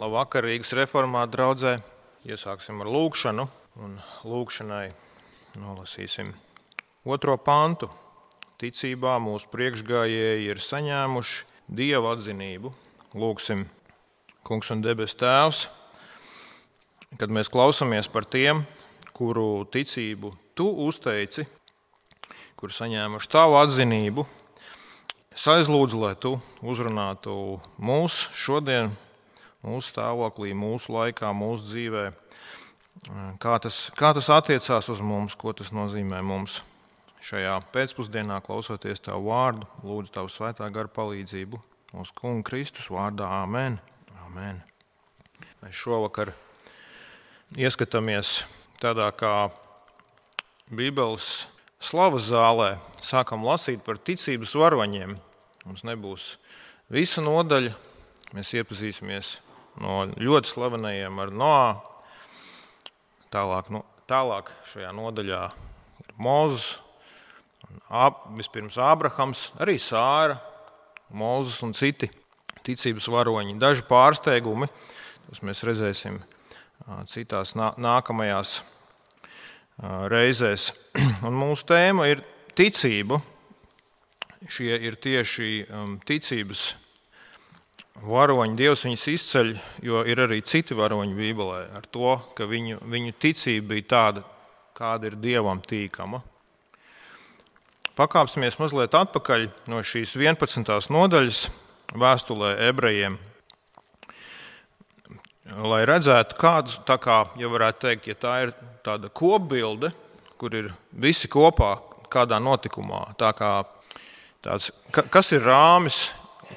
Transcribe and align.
Labvakar, 0.00 0.46
Rīgas 0.48 0.70
reformāta 0.72 1.34
draudzē. 1.34 1.70
Iesāksim 2.24 2.78
ar 2.80 2.88
lūkšanu, 2.88 3.44
un 3.84 3.98
lūkšanai 4.24 4.86
nolasīsim 5.60 6.30
otro 7.04 7.34
pantu. 7.36 7.90
Ticībā 8.62 9.18
mūsu 9.20 9.50
priekšgājēji 9.52 10.46
ir 10.48 10.62
saņēmuši 10.64 11.42
dieva 11.82 12.14
atzinību. 12.14 12.72
Lūksim, 13.12 13.66
Kungs 14.48 14.72
un 14.72 14.80
debes 14.80 15.12
Tēvs, 15.20 15.66
kad 17.20 17.28
mēs 17.28 17.52
klausāmies 17.52 18.08
par 18.08 18.24
tiem, 18.24 18.64
kuru 19.12 19.66
ticību 19.68 20.32
Tu 20.56 20.70
uzteici, 20.86 21.44
kur 22.56 22.72
saņēmuši 22.72 23.32
Tavu 23.36 23.60
atzinību, 23.60 24.24
es 25.36 25.44
aizlūdzu, 25.44 26.00
lai 26.06 26.16
Tu 26.16 26.38
uzrunātu 26.64 27.36
mūs 27.76 28.22
šodien 28.32 28.94
mūsu 29.66 29.92
stāvoklī, 29.92 30.54
mūsu 30.56 30.94
laikā, 30.94 31.32
mūsu 31.36 31.70
dzīvē. 31.70 32.04
Kā 33.40 33.56
tas, 33.62 33.86
kā 33.96 34.12
tas 34.16 34.28
attiecās 34.32 34.90
uz 34.92 35.00
mums, 35.04 35.36
ko 35.38 35.54
tas 35.56 35.70
nozīmē 35.72 36.20
mums 36.26 36.60
šajā 37.24 37.54
pēcpusdienā, 37.72 38.40
klausoties 38.44 39.02
Tavu 39.04 39.30
vārdu, 39.30 39.68
lūdzu 39.84 40.14
Tavu 40.16 40.32
svētā 40.32 40.68
gara 40.72 40.90
palīdzību 40.92 41.60
mūsu 41.94 42.16
Kunga 42.16 42.46
Kristus 42.48 42.90
vārdā. 42.92 43.28
Āmen. 43.42 43.78
Āmen. 44.24 44.60
Mēs 45.60 45.76
šovakar 45.76 46.32
ieskatāmies 47.56 48.44
tādā 48.80 49.10
kā 49.16 49.50
Bībeles 50.70 51.48
slavas 51.82 52.28
zālē, 52.30 52.76
sākam 53.02 53.44
lasīt 53.44 53.82
par 53.84 53.98
ticības 53.98 54.54
varoņiem. 54.56 55.16
Mums 55.66 55.84
nebūs 55.84 56.34
visa 56.92 57.24
nodaļa, 57.24 57.74
mēs 58.36 58.54
iepazīsimies 58.56 59.38
no 59.80 60.04
ļoti 60.14 60.52
slavenajiem 60.52 61.18
ar 61.24 61.32
Noā. 61.34 61.70
Tālāk, 63.30 63.70
no, 63.74 63.84
tālāk 64.10 64.50
šajā 64.72 64.92
nodaļā 64.96 65.42
ir 66.04 66.14
Mozus, 66.20 66.78
Ab, 67.86 68.24
vispirms 68.34 68.74
Ābrahams, 68.82 69.44
arī 69.62 69.76
Sāra, 69.78 70.40
Mozus 71.14 71.60
un 71.62 71.74
citi 71.76 72.08
ticības 72.66 73.06
varoņi. 73.10 73.58
Daži 73.62 73.84
pārsteigumi, 73.86 74.66
tos 75.28 75.42
mēs 75.46 75.62
redzēsim 75.66 76.18
citās 77.10 77.54
nākamajās 77.54 78.60
reizēs. 80.10 80.70
Un 81.26 81.36
mūsu 81.38 81.68
tēma 81.70 82.08
ir 82.10 82.24
ticība. 82.58 83.20
Šie 84.50 84.72
ir 84.88 84.96
tieši 84.96 85.66
ticības 86.08 86.70
varoņi, 88.04 88.56
Dievs 88.58 88.84
viņus 88.86 89.06
izceļ, 89.14 89.52
jo 89.84 90.02
ir 90.08 90.22
arī 90.24 90.40
citi 90.46 90.76
varoņi 90.76 91.16
Bībelē, 91.16 91.60
ar 91.76 91.86
to, 91.92 92.16
ka 92.36 92.46
viņu, 92.48 92.80
viņu 92.88 93.16
ticība 93.20 93.74
bija 93.74 93.88
tāda, 93.92 94.24
kāda 94.76 95.10
ir 95.10 95.18
Dievam 95.20 95.60
tīkama. 95.60 96.22
Pakāpsimies 97.98 98.56
mazliet 98.60 98.94
atpakaļ 98.96 99.48
no 99.68 99.82
šīs 99.84 100.14
11. 100.16 100.70
nodaļas 100.88 101.42
vēstulē 102.00 102.54
ebrejiem, 102.70 103.18
lai 105.50 105.82
redzētu, 105.88 106.38
kādu, 106.40 106.78
tā 106.88 106.96
kā, 107.02 107.24
ja 107.40 107.50
varētu 107.50 107.84
teikt, 107.84 108.08
ja 108.08 108.16
tā 108.16 108.36
ir 108.46 108.54
tāda 108.86 109.10
kopbilde, 109.12 109.90
kur 110.40 110.54
ir 110.56 110.70
visi 110.92 111.28
kopā 111.28 111.74
kādā 112.10 112.38
notikumā, 112.42 113.10
tā 113.20 113.34
kā 113.36 113.52
tāds, 114.40 114.70
kas 114.90 115.32
ir 115.36 115.44
rāmis, 115.44 116.06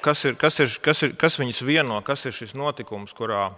kas, 0.02 0.24
ir, 0.24 0.34
kas, 0.40 0.58
ir, 0.62 0.72
kas, 0.82 1.02
ir, 1.06 1.12
kas 1.18 1.38
viņus 1.38 1.60
vieno, 1.66 1.98
kas 2.06 2.24
ir 2.26 2.34
šis 2.34 2.54
notikums, 2.58 3.14
kurā 3.16 3.50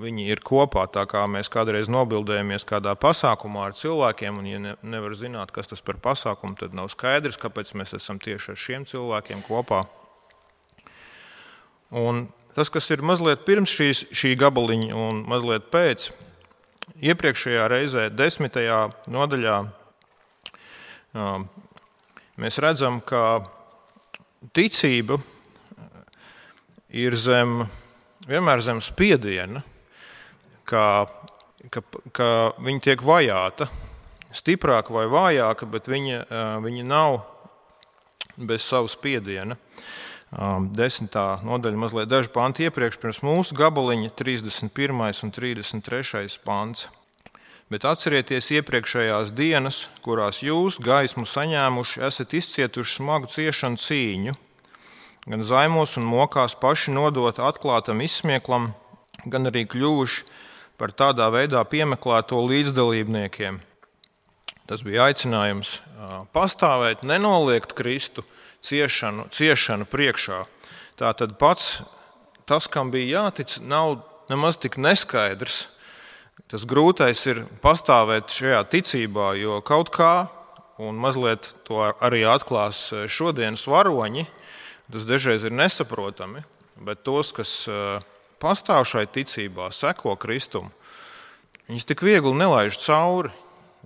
viņi 0.00 0.28
ir 0.30 0.42
kopā. 0.46 0.86
Tā 0.92 1.06
kā 1.10 1.24
mēs 1.30 1.50
kādreiz 1.52 1.90
nobildējamies 1.92 2.66
kādā 2.68 2.94
pasākumā 2.98 3.68
ar 3.68 3.76
cilvēkiem, 3.78 4.40
un, 4.40 4.48
ja 4.50 4.62
ne, 4.62 4.74
nevar 4.82 5.16
zināt, 5.18 5.52
kas 5.54 5.70
tas 5.70 5.82
par 5.84 6.00
pasākumu, 6.02 6.56
tad 6.58 6.74
nav 6.76 6.90
skaidrs, 6.92 7.38
kāpēc 7.42 7.74
mēs 7.78 7.96
esam 7.98 8.20
tieši 8.22 8.54
ar 8.54 8.60
šiem 8.62 8.86
cilvēkiem 8.88 9.42
kopā. 9.46 9.84
Un 11.96 12.26
tas, 12.56 12.70
kas 12.72 12.90
ir 12.90 13.04
mazliet 13.06 13.44
pirms 13.46 13.70
šīs, 13.70 14.06
šī 14.14 14.34
gabaliņa 14.40 14.96
un 14.96 15.22
mazliet 15.30 15.68
pēc, 15.74 16.10
iepriekšējā 17.04 17.66
reizē, 17.70 18.08
desmitajā 18.14 18.80
nodaļā, 19.12 19.60
mēs 22.36 22.60
redzam, 22.62 23.00
ka 23.04 23.22
ticība 24.56 25.18
ir 26.90 27.16
zem, 27.18 27.64
vienmēr 28.28 28.62
zem 28.62 28.82
spiediena, 28.84 29.62
ka, 30.66 31.06
ka, 31.70 31.82
ka 32.14 32.28
viņa 32.62 32.84
tiek 32.88 33.02
vajāta, 33.02 33.68
stiprāka 34.36 34.94
vai 34.94 35.06
vājāka, 35.10 35.68
bet 35.70 35.88
viņa, 35.90 36.20
viņa 36.64 36.84
nav 36.86 37.20
bez 38.36 38.66
sava 38.66 38.90
spiediena. 38.90 39.56
Desmitā 40.76 41.38
nodaļa, 41.46 41.78
mazliet 41.78 42.10
daži 42.10 42.32
panti 42.34 42.66
iepriekš, 42.66 42.98
pirms 43.00 43.22
mūsu 43.24 43.56
gabaliņa, 43.56 44.10
31. 44.18 45.22
un 45.22 45.32
33. 45.32 46.40
pants. 46.44 46.88
Bet 47.70 47.86
atcerieties 47.88 48.50
iepriekšējās 48.60 49.32
dienas, 49.34 49.86
kurās 50.04 50.38
jūs, 50.44 50.76
gaismu 50.82 51.24
saņēmuši, 51.26 52.02
esat 52.06 52.34
izcietuši 52.38 52.98
smagu 53.00 53.30
ciešanu 53.32 53.80
cīņu, 53.82 54.36
gan 55.26 55.42
zaimos 55.42 55.96
un 55.98 56.06
mokās 56.06 56.54
paši 56.58 56.94
nodot 56.94 57.38
atklātam 57.42 58.02
izsmieklam, 58.04 58.70
gan 59.26 59.50
arī 59.50 59.64
kļuvuši 59.66 60.24
par 60.78 60.92
tādā 60.94 61.26
veidā 61.34 61.62
piemeklēto 61.66 62.38
līdzdalībniekiem. 62.46 63.58
Tas 64.66 64.82
bija 64.86 65.06
aicinājums 65.10 65.80
pastāvēt, 66.34 67.02
nenoliegt 67.06 67.74
Kristu 67.78 68.24
ciešanu, 68.66 69.28
ciešanu 69.30 69.86
priekšā. 69.90 70.42
Tā 70.98 71.12
tad 71.14 71.36
pats 71.38 71.82
tas, 72.46 72.66
kam 72.70 72.90
bija 72.94 73.26
jātic, 73.26 73.58
nav 73.62 74.00
nemaz 74.30 74.58
tik 74.62 74.78
neskaidrs. 74.78 75.66
Tas 76.50 76.66
grūtais 76.68 77.24
ir 77.26 77.42
pastāvēt 77.62 78.30
šajā 78.30 78.62
ticībā, 78.70 79.32
jo 79.40 79.58
kaut 79.66 79.90
kā, 79.94 80.28
un 80.78 80.98
mazliet 81.00 81.48
to 81.66 81.80
arī 82.04 82.22
atklās 82.28 82.90
šodienas 83.10 83.64
varoņi, 83.70 84.26
Tas 84.92 85.06
dažreiz 85.08 85.42
ir 85.46 85.54
nesaprotami, 85.54 86.44
bet 86.78 87.02
tos, 87.06 87.32
kas 87.34 87.66
pastāv 88.42 88.84
šai 88.86 89.06
ticībā, 89.10 89.72
seko 89.74 90.14
Kristum, 90.20 90.70
viņus 91.66 91.88
tik 91.88 92.04
viegli 92.06 92.34
nelaiž 92.36 92.78
cauri. 92.84 93.32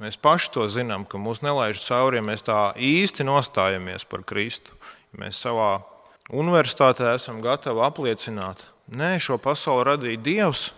Mēs 0.00 0.16
paši 0.16 0.52
to 0.54 0.64
zinām, 0.72 1.04
ka 1.04 1.20
mūs 1.20 1.42
nelaiž 1.44 1.80
cauri, 1.84 2.20
ja 2.20 2.24
mēs 2.24 2.44
tā 2.46 2.58
īsti 2.76 3.24
nostājamies 3.28 4.06
par 4.08 4.24
Kristu. 4.28 4.72
Ja 5.12 5.24
mēs 5.24 5.40
savā 5.44 5.82
universitātē 6.32 7.10
esam 7.14 7.42
gatavi 7.44 7.82
apliecināt, 7.84 8.62
ka 8.90 9.10
šo 9.20 9.36
pasauli 9.42 9.88
radīja 9.90 10.22
Dievs. 10.24 10.70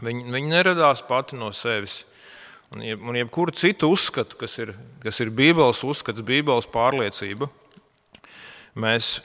Viņi, 0.00 0.26
viņi 0.32 0.52
neradās 0.52 1.02
pati 1.04 1.36
no 1.36 1.50
sevis. 1.56 2.04
Un, 2.70 2.84
jeb, 2.86 3.00
un 3.02 3.16
jebkuru 3.18 3.52
citu 3.56 3.88
uzskatu, 3.90 4.36
kas 4.38 4.54
ir, 4.62 4.72
kas 5.02 5.18
ir 5.20 5.32
Bībeles 5.34 5.82
uzskats, 5.84 6.22
Bībeles 6.22 6.68
pārliecība, 6.70 7.48
mēs 8.78 9.18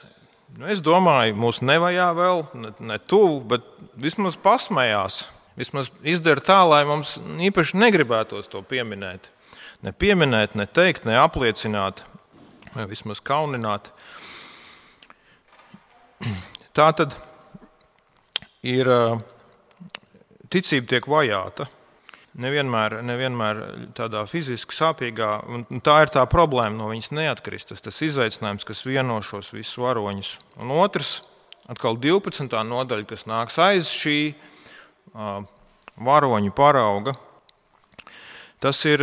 Nu, 0.54 0.68
es 0.70 0.78
domāju, 0.84 1.34
mūs 1.42 1.58
nevajā 1.64 2.06
vēl 2.14 2.44
ne, 2.54 2.70
ne 2.78 2.98
tuvu, 3.02 3.40
bet 3.50 3.66
vismaz 3.98 4.38
pasmējās. 4.38 5.24
Vismaz 5.58 5.90
izdara 6.06 6.42
tā, 6.44 6.60
lai 6.68 6.82
mums 6.86 7.16
īpaši 7.48 7.78
negribētos 7.80 8.50
to 8.52 8.60
pieminēt. 8.62 9.30
Ne 9.82 9.92
pieminēt, 9.92 10.54
ne 10.56 10.68
teikt, 10.68 11.06
ne 11.08 11.16
apliecināt, 11.18 12.04
vai 12.74 12.86
vismaz 12.88 13.20
kaunināt. 13.24 13.90
Tā 16.76 16.90
tad 16.96 17.16
ir 18.64 18.90
ticība 20.52 20.94
tiek 20.94 21.08
vajāta 21.10 21.66
nevienmēr, 22.40 22.98
nevienmēr 23.06 23.62
tādā 23.96 24.24
fiziski 24.28 24.76
sāpīgā, 24.76 25.30
un 25.48 25.80
tā 25.84 26.00
ir 26.04 26.12
tā 26.14 26.24
problēma 26.30 26.76
no 26.76 26.90
viņas 26.90 27.12
neatkrist. 27.16 27.70
Tas, 27.72 27.84
tas 27.84 28.02
izaicinājums, 28.04 28.66
kas 28.68 28.84
vieno 28.86 29.18
šos 29.24 29.52
visus 29.54 29.78
varoņus. 29.80 30.32
Un 30.60 30.74
otrs, 30.76 31.20
atkal 31.70 31.98
12. 32.00 32.52
nodaļa, 32.68 33.08
kas 33.08 33.26
nāks 33.30 33.58
aiz 33.62 33.90
šī 33.92 34.18
varoņu 35.96 36.52
parauga, 36.56 37.16
tas 38.60 38.82
ir, 38.88 39.02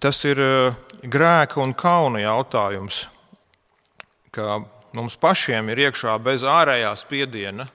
tas 0.00 0.24
ir 0.24 0.42
grēka 1.04 1.62
un 1.62 1.76
kauna 1.76 2.24
jautājums. 2.24 3.04
Ka 4.32 4.60
mums 4.98 5.14
pašiem 5.20 5.70
ir 5.70 5.86
iekšā 5.86 6.16
bez 6.22 6.42
ārējā 6.42 6.90
spiediena. 6.98 7.68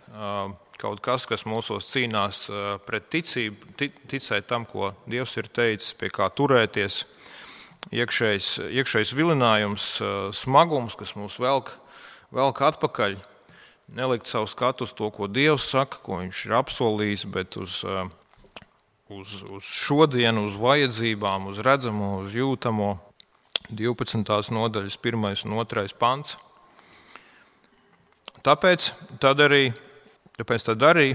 Kaut 0.81 0.99
kas, 1.05 1.23
kas 1.29 1.45
mūsos 1.47 1.87
cīnās 1.93 2.45
pret 2.83 3.05
ticību, 3.13 3.75
ticēt 4.11 4.49
tam, 4.49 4.65
ko 4.67 4.91
Dievs 5.07 5.37
ir 5.39 5.47
teicis, 5.47 5.93
pie 5.95 6.09
kā 6.11 6.27
turēties. 6.35 7.03
Iekšējs, 7.93 8.49
iekšējs 8.79 9.13
vilinājums, 9.15 9.85
smagums, 10.35 10.97
kas 10.99 11.15
mūs 11.19 11.39
velk, 11.39 11.71
velk 12.35 12.61
atpakaļ. 12.67 13.15
nelikt 13.87 14.27
savu 14.27 14.47
skatu 14.47 14.83
uz 14.83 14.93
to, 14.93 15.09
ko 15.11 15.27
Dievs 15.27 15.69
saka, 15.69 15.99
ko 16.03 16.19
Viņš 16.19 16.45
ir 16.47 16.55
apsolījis, 16.59 17.25
bet 17.31 17.57
uz, 17.57 17.83
uz, 19.07 19.43
uz 19.43 19.63
šodienu, 19.63 20.47
uz 20.47 20.55
vajadzībām, 20.59 21.47
uz 21.51 21.59
redzamo, 21.59 22.17
uz 22.23 22.35
jūtamo. 22.35 22.97
12. 23.71 24.51
nodaļas, 24.51 24.97
1 24.99 25.45
un 25.47 25.63
2 25.63 25.95
pants. 25.99 26.35
Tāpēc 28.43 28.89
tad 29.23 29.39
arī, 29.39 29.69
tāpēc 30.35 30.65
tad 30.67 30.83
arī 30.83 31.13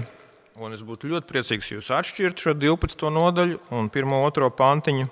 un 0.59 0.75
es 0.75 0.83
būtu 0.83 1.09
ļoti 1.11 1.27
priecīgs, 1.29 1.71
jūs 1.71 1.91
atšķirtu 1.95 2.47
šo 2.47 2.55
12. 2.57 3.09
nodaļu 3.15 3.59
un 3.75 3.87
1. 3.87 4.15
un 4.15 4.33
2. 4.35 4.49
pantiņu, 4.59 5.07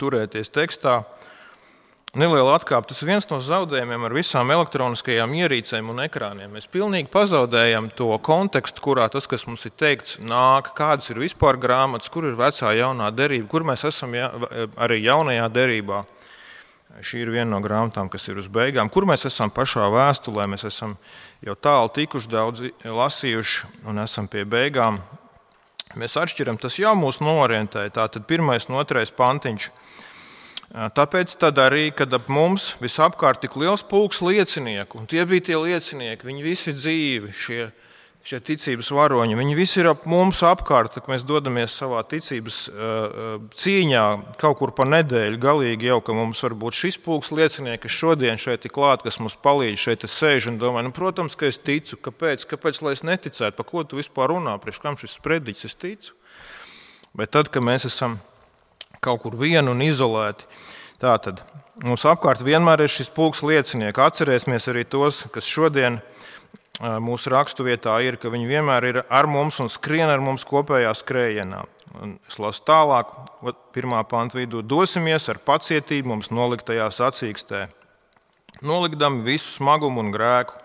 turēties 0.00 0.52
tekstā. 0.52 1.02
Neliela 2.14 2.52
atkāpe. 2.54 2.86
Tas 2.92 3.00
ir 3.02 3.08
viens 3.10 3.26
no 3.26 3.40
zaudējumiem 3.42 4.04
ar 4.06 4.12
visām 4.14 4.52
elektroniskajām 4.54 5.32
ierīcēm 5.34 5.88
un 5.90 6.04
ekrāniem. 6.04 6.52
Mēs 6.54 6.68
pilnīgi 6.70 7.10
pazaudējam 7.10 7.88
to 7.98 8.12
kontekstu, 8.22 8.84
kurā 8.84 9.08
tas, 9.10 9.26
kas 9.26 9.42
mums 9.48 9.66
ir 9.66 9.74
teikts, 9.74 10.20
nāk, 10.22 10.70
kādas 10.78 11.10
ir 11.10 11.18
vispār 11.24 11.58
grāmatas, 11.58 12.12
kur 12.14 12.28
ir 12.28 12.38
vecā, 12.38 12.70
jaunā 12.78 13.10
derība, 13.10 13.48
kur 13.50 13.66
mēs 13.66 13.82
esam 13.90 14.14
ja, 14.14 14.30
arī 14.86 15.00
jaunajā 15.02 15.48
derībā. 15.56 16.04
Šī 17.02 17.24
ir 17.24 17.32
viena 17.34 17.48
no 17.50 17.58
grāmatām, 17.64 18.06
kas 18.12 18.28
ir 18.30 18.38
uz 18.38 18.46
beigām. 18.52 18.90
Kur 18.92 19.06
mēs 19.08 19.26
esam 19.26 19.50
pašā 19.50 19.88
vēstulē? 19.90 20.46
Mēs 20.50 20.66
esam 20.68 20.94
jau 21.42 21.56
tālu 21.58 21.90
tikuši, 21.96 22.30
daudz 22.30 22.62
lasījuši 22.84 23.88
un 23.90 23.98
esam 24.04 24.28
pie 24.30 24.44
beigām. 24.46 25.00
Mēs 25.98 26.14
atšķiram, 26.18 26.58
tas 26.62 26.78
jau 26.78 26.94
mūs 26.98 27.18
norientē. 27.22 27.88
Tātad 27.94 28.28
pirmais 28.30 28.68
un 28.70 28.78
otrais 28.78 29.10
pantiņš. 29.14 29.70
Tāpēc 30.94 31.34
arī, 31.62 31.90
kad 31.94 32.14
ap 32.14 32.26
mums 32.26 32.72
visapkārt 32.82 33.42
tik 33.44 33.54
liels 33.58 33.84
pulks 33.86 34.18
liecinieku, 34.22 34.98
un 34.98 35.06
tie 35.06 35.22
bija 35.22 35.50
tie 35.50 35.58
liecinieki, 35.58 36.26
viņi 36.26 36.42
visi 36.42 36.74
dzīvi, 36.74 37.30
šie 37.30 37.68
šie 38.24 38.38
ticības 38.40 38.88
varoņi. 38.96 39.36
Viņi 39.36 39.56
visi 39.58 39.82
ir 39.82 39.90
ap 39.90 40.06
mums 40.08 40.38
apkārt, 40.46 40.94
kad 40.96 41.10
mēs 41.12 41.26
dodamies 41.28 41.74
savā 41.76 42.00
ticības 42.08 42.60
uh, 42.70 43.34
cīņā 43.52 44.04
kaut 44.40 44.56
kur 44.62 44.72
pa 44.76 44.86
nedēļu. 44.88 45.40
Galīgi 45.42 45.90
jau, 45.90 45.98
ka 46.04 46.16
mums 46.16 46.40
var 46.46 46.54
būt 46.56 46.78
šis 46.78 46.96
pulks 47.04 47.28
liecinieki, 47.36 47.82
kas 47.82 47.98
šodien 47.98 48.40
šeit 48.40 48.64
ir 48.64 48.72
klāt, 48.72 49.04
kas 49.04 49.20
mums 49.20 49.36
palīdz, 49.44 49.82
šeit 49.82 50.06
es 50.08 50.16
sēžu 50.16 50.54
un 50.54 50.60
domāju, 50.62 50.88
nu, 50.88 50.94
protams, 50.96 51.36
ka 51.36 51.50
es 51.50 51.60
ticu. 51.60 52.00
Kāpēc? 52.00 52.46
Kāpēc 52.48 52.80
lai 52.86 52.94
es 52.96 53.04
neticētu? 53.04 53.58
Par 53.60 53.68
ko 53.68 53.84
tu 53.84 54.00
vispār 54.00 54.32
runā? 54.32 54.56
Priekš 54.62 54.80
kam 54.80 54.96
šis 55.00 55.18
sprediķis 55.18 55.68
es 55.68 55.76
ticu? 55.84 56.16
Bet 57.14 57.34
tad, 57.36 57.52
kad 57.52 57.62
mēs 57.62 57.84
esam 57.90 58.16
kaut 59.04 59.20
kur 59.26 59.36
vieni 59.36 59.68
un 59.68 59.84
izolēti, 59.84 60.48
tad 60.96 61.44
mums 61.84 62.08
apkārt 62.08 62.40
vienmēr 62.40 62.86
ir 62.86 62.90
šis 62.90 63.12
pulks 63.12 63.44
liecinieki. 63.44 64.00
Atcerēsimies 64.00 64.72
arī 64.72 64.88
tos, 64.88 65.26
kas 65.34 65.44
šodien 65.44 66.00
ir 66.00 66.13
mūsu 66.80 67.30
raksturvietā 67.30 68.00
ir, 68.02 68.16
ka 68.18 68.32
viņi 68.32 68.48
vienmēr 68.50 68.84
ir 68.88 69.02
ar 69.08 69.28
mums 69.30 69.60
un 69.62 69.70
skrien 69.70 70.10
ar 70.10 70.20
mums 70.20 70.44
kopējā 70.48 70.90
skrējienā. 70.98 71.62
Un 72.02 72.16
es 72.28 72.38
lasu 72.42 72.64
tālāk, 72.66 73.06
pirmā 73.74 74.02
panta 74.10 74.40
vidū, 74.40 74.62
dosimies 74.62 75.28
ar 75.30 75.38
pacietību 75.38 76.10
mums 76.10 76.32
noliktajā 76.34 76.88
sacīkstē, 76.90 77.68
nolikdami 78.66 79.22
visu 79.22 79.60
smagumu 79.60 80.02
un 80.02 80.10
grēku, 80.14 80.58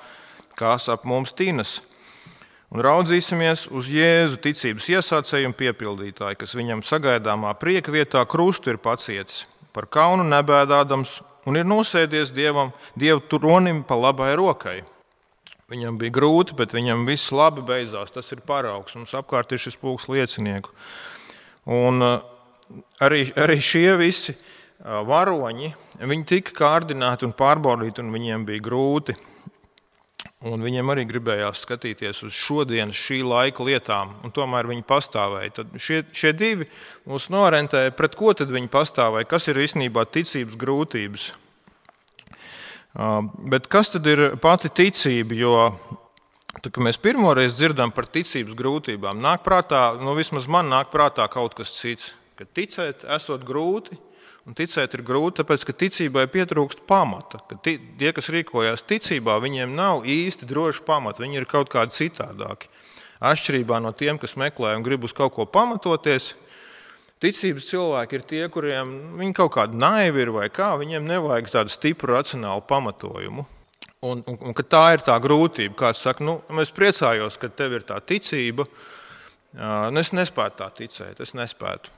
kas 0.57 0.89
ap 0.89 1.05
mums 1.05 1.35
tīnas. 1.37 1.79
Un 2.69 2.83
raudzīsimies 2.85 3.67
uz 3.73 3.87
Jēzu 3.89 4.37
ticības 4.41 4.89
iesācēju 4.93 5.49
un 5.49 5.55
piepildītāju, 5.57 6.37
kas 6.37 6.53
viņam 6.57 6.83
sagaidāmā 6.85 7.55
prieka 7.57 7.93
vietā 7.93 8.21
krustu 8.29 8.73
ir 8.73 8.77
pacietis, 8.81 9.47
par 9.73 9.89
kaunu 9.89 10.25
nebēdādams 10.25 11.19
un 11.49 11.57
ir 11.57 11.65
nosēdies 11.65 12.33
Dievam, 12.33 12.73
Dievu 12.97 13.25
tronim 13.29 13.81
pa 13.85 13.97
labai 13.97 14.35
rokai. 14.37 14.81
Viņam 15.69 15.99
bija 16.01 16.15
grūti, 16.15 16.55
bet 16.57 16.73
viņam 16.73 17.05
viss 17.05 17.29
labi 17.35 17.61
beidzās. 17.65 18.13
Tas 18.13 18.31
ir 18.33 18.41
paraugs. 18.45 18.95
Mums 18.97 19.13
apkārt 19.17 19.53
ir 19.53 19.61
šis 19.61 19.77
pūks 19.77 20.07
liecinieku. 20.09 20.73
Un 21.69 22.01
uh, 22.01 22.21
arī, 23.05 23.27
arī 23.37 23.59
šie 23.61 23.93
visi 23.99 24.33
uh, 24.33 25.03
varoņi, 25.05 25.73
viņi 26.01 26.29
tika 26.29 26.55
kārdināti 26.57 27.27
un 27.27 27.35
pārbaudīti, 27.37 28.01
un 28.01 28.15
viņiem 28.15 28.47
bija 28.49 28.65
grūti. 28.65 29.17
Un 30.49 30.63
viņiem 30.63 30.87
arī 30.93 31.03
gribējās 31.03 31.65
skatīties 31.65 32.21
uz 32.23 32.31
šodienas, 32.31 32.95
šī 32.95 33.17
laika 33.27 33.63
lietām, 33.67 34.13
un 34.23 34.31
tomēr 34.31 34.69
viņi 34.71 34.85
pastāvēja. 34.87 35.51
Tad 35.57 35.73
šie, 35.75 35.99
šie 36.15 36.31
divi 36.31 36.67
mūs 37.11 37.27
norentēja, 37.33 37.91
pret 37.95 38.15
ko 38.15 38.31
tad 38.31 38.51
viņi 38.55 38.71
pastāvēja, 38.71 39.27
kas 39.27 39.49
ir 39.51 39.59
īstenībā 39.59 40.05
ticības 40.07 40.55
grūtības. 40.59 41.27
Bet 42.93 43.67
kas 43.69 43.93
tad 43.93 44.07
ir 44.09 44.23
pati 44.41 44.71
ticība? 44.73 45.37
Jo 45.37 45.55
tad, 46.57 46.73
mēs 46.81 46.97
pirmoreiz 47.01 47.55
dzirdam 47.57 47.93
par 47.93 48.09
ticības 48.09 48.57
grūtībām, 48.57 49.21
nāk 49.21 49.43
prātā, 49.45 49.93
nu, 50.01 50.15
vismaz 50.17 50.49
man 50.49 50.71
nāk 50.71 50.89
prātā 50.93 51.27
kaut 51.31 51.55
kas 51.57 51.75
cits. 51.77 52.13
Ka 52.39 52.47
ticēt, 52.47 53.03
esot 53.11 53.43
grūti, 53.45 53.97
un 54.47 54.55
ticēt 54.57 54.95
ir 54.95 55.03
grūti, 55.05 55.41
tāpēc 55.41 55.65
ka 55.67 55.75
ticībai 55.83 56.25
pietrūkst 56.31 56.85
pamata. 56.89 57.41
Ka 57.49 57.59
tie, 57.61 58.11
kas 58.15 58.31
rīkojas 58.33 58.85
ticībā, 58.87 59.37
viņiem 59.43 59.75
nav 59.77 60.07
īsti 60.09 60.47
droši 60.49 60.85
pamata, 60.87 61.23
viņi 61.25 61.41
ir 61.41 61.49
kaut 61.49 61.69
kādi 61.73 61.97
citādāki. 61.97 62.71
Atšķirībā 63.19 63.81
no 63.83 63.91
tiem, 63.91 64.17
kas 64.17 64.37
meklē 64.39 64.77
un 64.79 64.85
grib 64.85 65.03
uz 65.03 65.13
kaut 65.13 65.35
ko 65.35 65.45
pamatoties, 65.45 66.31
Ticības 67.19 67.65
cilvēki 67.67 68.15
ir 68.15 68.21
tie, 68.23 68.43
kuriem 68.47 68.91
viņi 69.19 69.33
kaut 69.35 69.51
kādi 69.57 69.75
naivi 69.75 70.21
ir 70.23 70.29
vai 70.31 70.45
kā, 70.47 70.69
viņiem 70.79 71.03
nevajag 71.03 71.49
tādu 71.51 71.73
stipru 71.73 72.15
racionālu 72.15 72.63
pamatojumu. 72.69 73.43
Un, 74.07 74.21
un, 74.23 74.37
un 74.39 74.55
tā 74.55 74.85
ir 74.95 75.03
tā 75.03 75.17
grūtība. 75.19 75.75
Kāds 75.81 76.05
saka, 76.05 76.23
nu, 76.23 76.37
es 76.63 76.71
priecājos, 76.71 77.35
ka 77.35 77.51
tev 77.51 77.75
ir 77.75 77.83
tā 77.83 77.99
ticība. 77.99 78.63
Es 79.99 80.13
nespētu 80.15 80.61
tā 80.61 80.69
ticēt, 80.77 81.19
es 81.19 81.35
nespētu. 81.35 81.91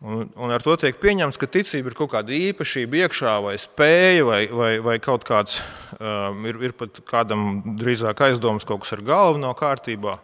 Un, 0.00 0.30
un 0.38 0.54
ar 0.54 0.62
to 0.62 0.78
tiek 0.80 0.96
pieņemts, 1.02 1.36
ka 1.36 1.50
ticība 1.50 1.90
ir 1.90 1.98
kaut 1.98 2.14
kāda 2.14 2.32
īpašība 2.32 3.02
iekšā, 3.02 3.34
vai 3.44 3.58
spēja, 3.60 4.22
vai, 4.24 4.40
vai, 4.46 4.70
vai 4.86 4.94
kaut 5.02 5.26
kāds, 5.28 5.58
um, 5.98 6.46
ir, 6.48 6.56
ir 6.70 6.78
pat 6.78 7.02
kādam 7.10 7.64
drīzāk 7.82 8.22
aizdoms, 8.30 8.64
kaut 8.68 8.86
kas 8.86 8.94
ar 8.94 9.02
galvu 9.10 9.42
nav 9.42 9.58
kārtībā. 9.58 10.20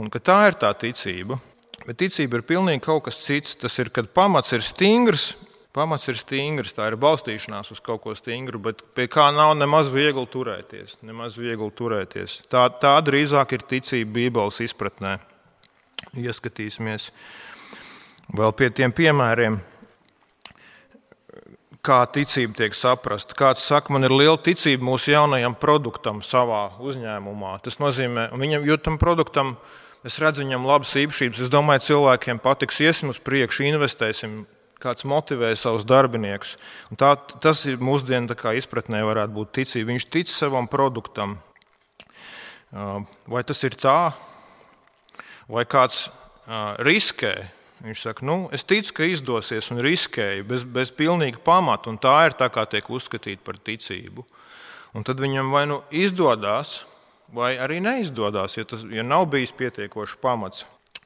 Un 0.00 0.08
ka 0.10 0.18
tā 0.24 0.40
ir 0.48 0.56
tā 0.58 0.72
ticība. 0.80 1.38
Bet 1.84 1.98
ticība 2.00 2.38
ir 2.40 2.46
pilnīgi 2.48 2.80
kaut 2.84 3.04
kas 3.08 3.18
cits. 3.20 3.58
Tas 3.60 3.76
ir, 3.82 3.90
kad 3.92 4.08
pamats 4.16 4.54
ir 4.56 4.64
stingrs, 4.64 5.34
pamats 5.76 6.08
ir 6.08 6.16
stingrs, 6.16 6.72
tā 6.72 6.88
ir 6.88 6.96
balstīšanās 7.00 7.74
uz 7.74 7.82
kaut 7.84 8.00
ko 8.06 8.14
stingru, 8.16 8.60
bet 8.62 8.80
pie 8.96 9.04
kā 9.12 9.28
nav 9.36 9.52
nemaz 9.58 9.90
viegli 9.92 10.24
turēties. 10.32 11.02
Nemaz 11.04 11.36
viegli 11.40 11.68
turēties. 11.76 12.40
Tā, 12.48 12.64
tā 12.80 12.94
drīzāk 13.04 13.52
ir 13.56 13.66
ticība 13.68 14.16
Bībeles 14.16 14.62
izpratnē. 14.64 15.18
Ieskatīsimies 16.16 17.10
vēl 18.32 18.56
pie 18.56 18.70
tiem 18.72 18.92
piemēriem 18.94 19.60
kā 21.84 22.00
ticība 22.08 22.62
tiek 22.62 22.76
saprasta. 22.76 23.36
Kāds 23.36 23.64
saka, 23.68 23.92
man 23.92 24.08
ir 24.08 24.14
liela 24.14 24.40
ticība 24.40 24.86
mūsu 24.88 25.12
jaunajam 25.12 25.52
produktam, 25.60 26.24
savā 26.24 26.70
uzņēmumā. 26.80 27.58
Tas 27.64 27.76
nozīmē, 27.76 28.30
viņam, 28.40 28.64
jo 28.64 28.80
tam 28.80 28.96
produktam 29.00 29.58
ir 29.58 29.83
Es 30.04 30.18
redzu 30.20 30.42
viņam 30.44 30.66
labas 30.68 30.90
īpašības. 31.00 31.46
Es 31.46 31.52
domāju, 31.52 31.86
cilvēkiem 31.86 32.40
patiks, 32.44 32.82
iesim 32.84 33.08
uz 33.08 33.20
priekšu, 33.24 33.64
investēsim. 33.70 34.42
Kāds 34.84 35.06
motivē 35.08 35.48
savus 35.56 35.86
darbiniekus. 35.88 36.58
Un 36.92 36.98
tā, 37.00 37.14
tas 37.40 37.62
ir 37.64 37.80
mūsdienu 37.80 38.36
izpratnē, 38.58 39.00
varētu 39.08 39.32
būt 39.32 39.52
ticība. 39.56 39.94
Viņš 39.94 40.06
tic 40.12 40.28
savam 40.28 40.68
produktam. 40.68 41.38
Vai 42.74 43.44
tas 43.48 43.64
ir 43.64 43.78
tā, 43.80 44.12
vai 45.48 45.64
kāds 45.64 46.10
riskē? 46.84 47.32
Viņš 47.84 48.00
saka, 48.00 48.24
nu, 48.24 48.36
es 48.52 48.64
ticu, 48.64 48.92
ka 48.96 49.08
izdosies 49.08 49.70
un 49.72 49.80
riskēju 49.84 50.44
bez, 50.48 50.62
bez 50.64 50.92
pilnīga 50.92 51.40
pamata, 51.44 51.90
un 51.92 51.98
tā 52.00 52.14
ir 52.28 52.36
tā, 52.36 52.48
kā 52.52 52.64
tiek 52.68 52.86
uzskatīta 52.88 53.44
par 53.44 53.58
ticību. 53.60 54.24
Un 54.96 55.04
tad 55.04 55.20
viņam 55.20 55.50
vai 55.52 55.64
nu 55.68 55.82
izdodas, 55.92 56.82
vai 57.34 57.56
arī 57.58 57.80
neizdodas, 57.82 58.56
ja, 58.58 58.64
tas, 58.68 58.84
ja 58.90 59.02
nav 59.06 59.26
bijis 59.32 59.52
pietiekošs 59.56 60.16
pamats. 60.22 60.64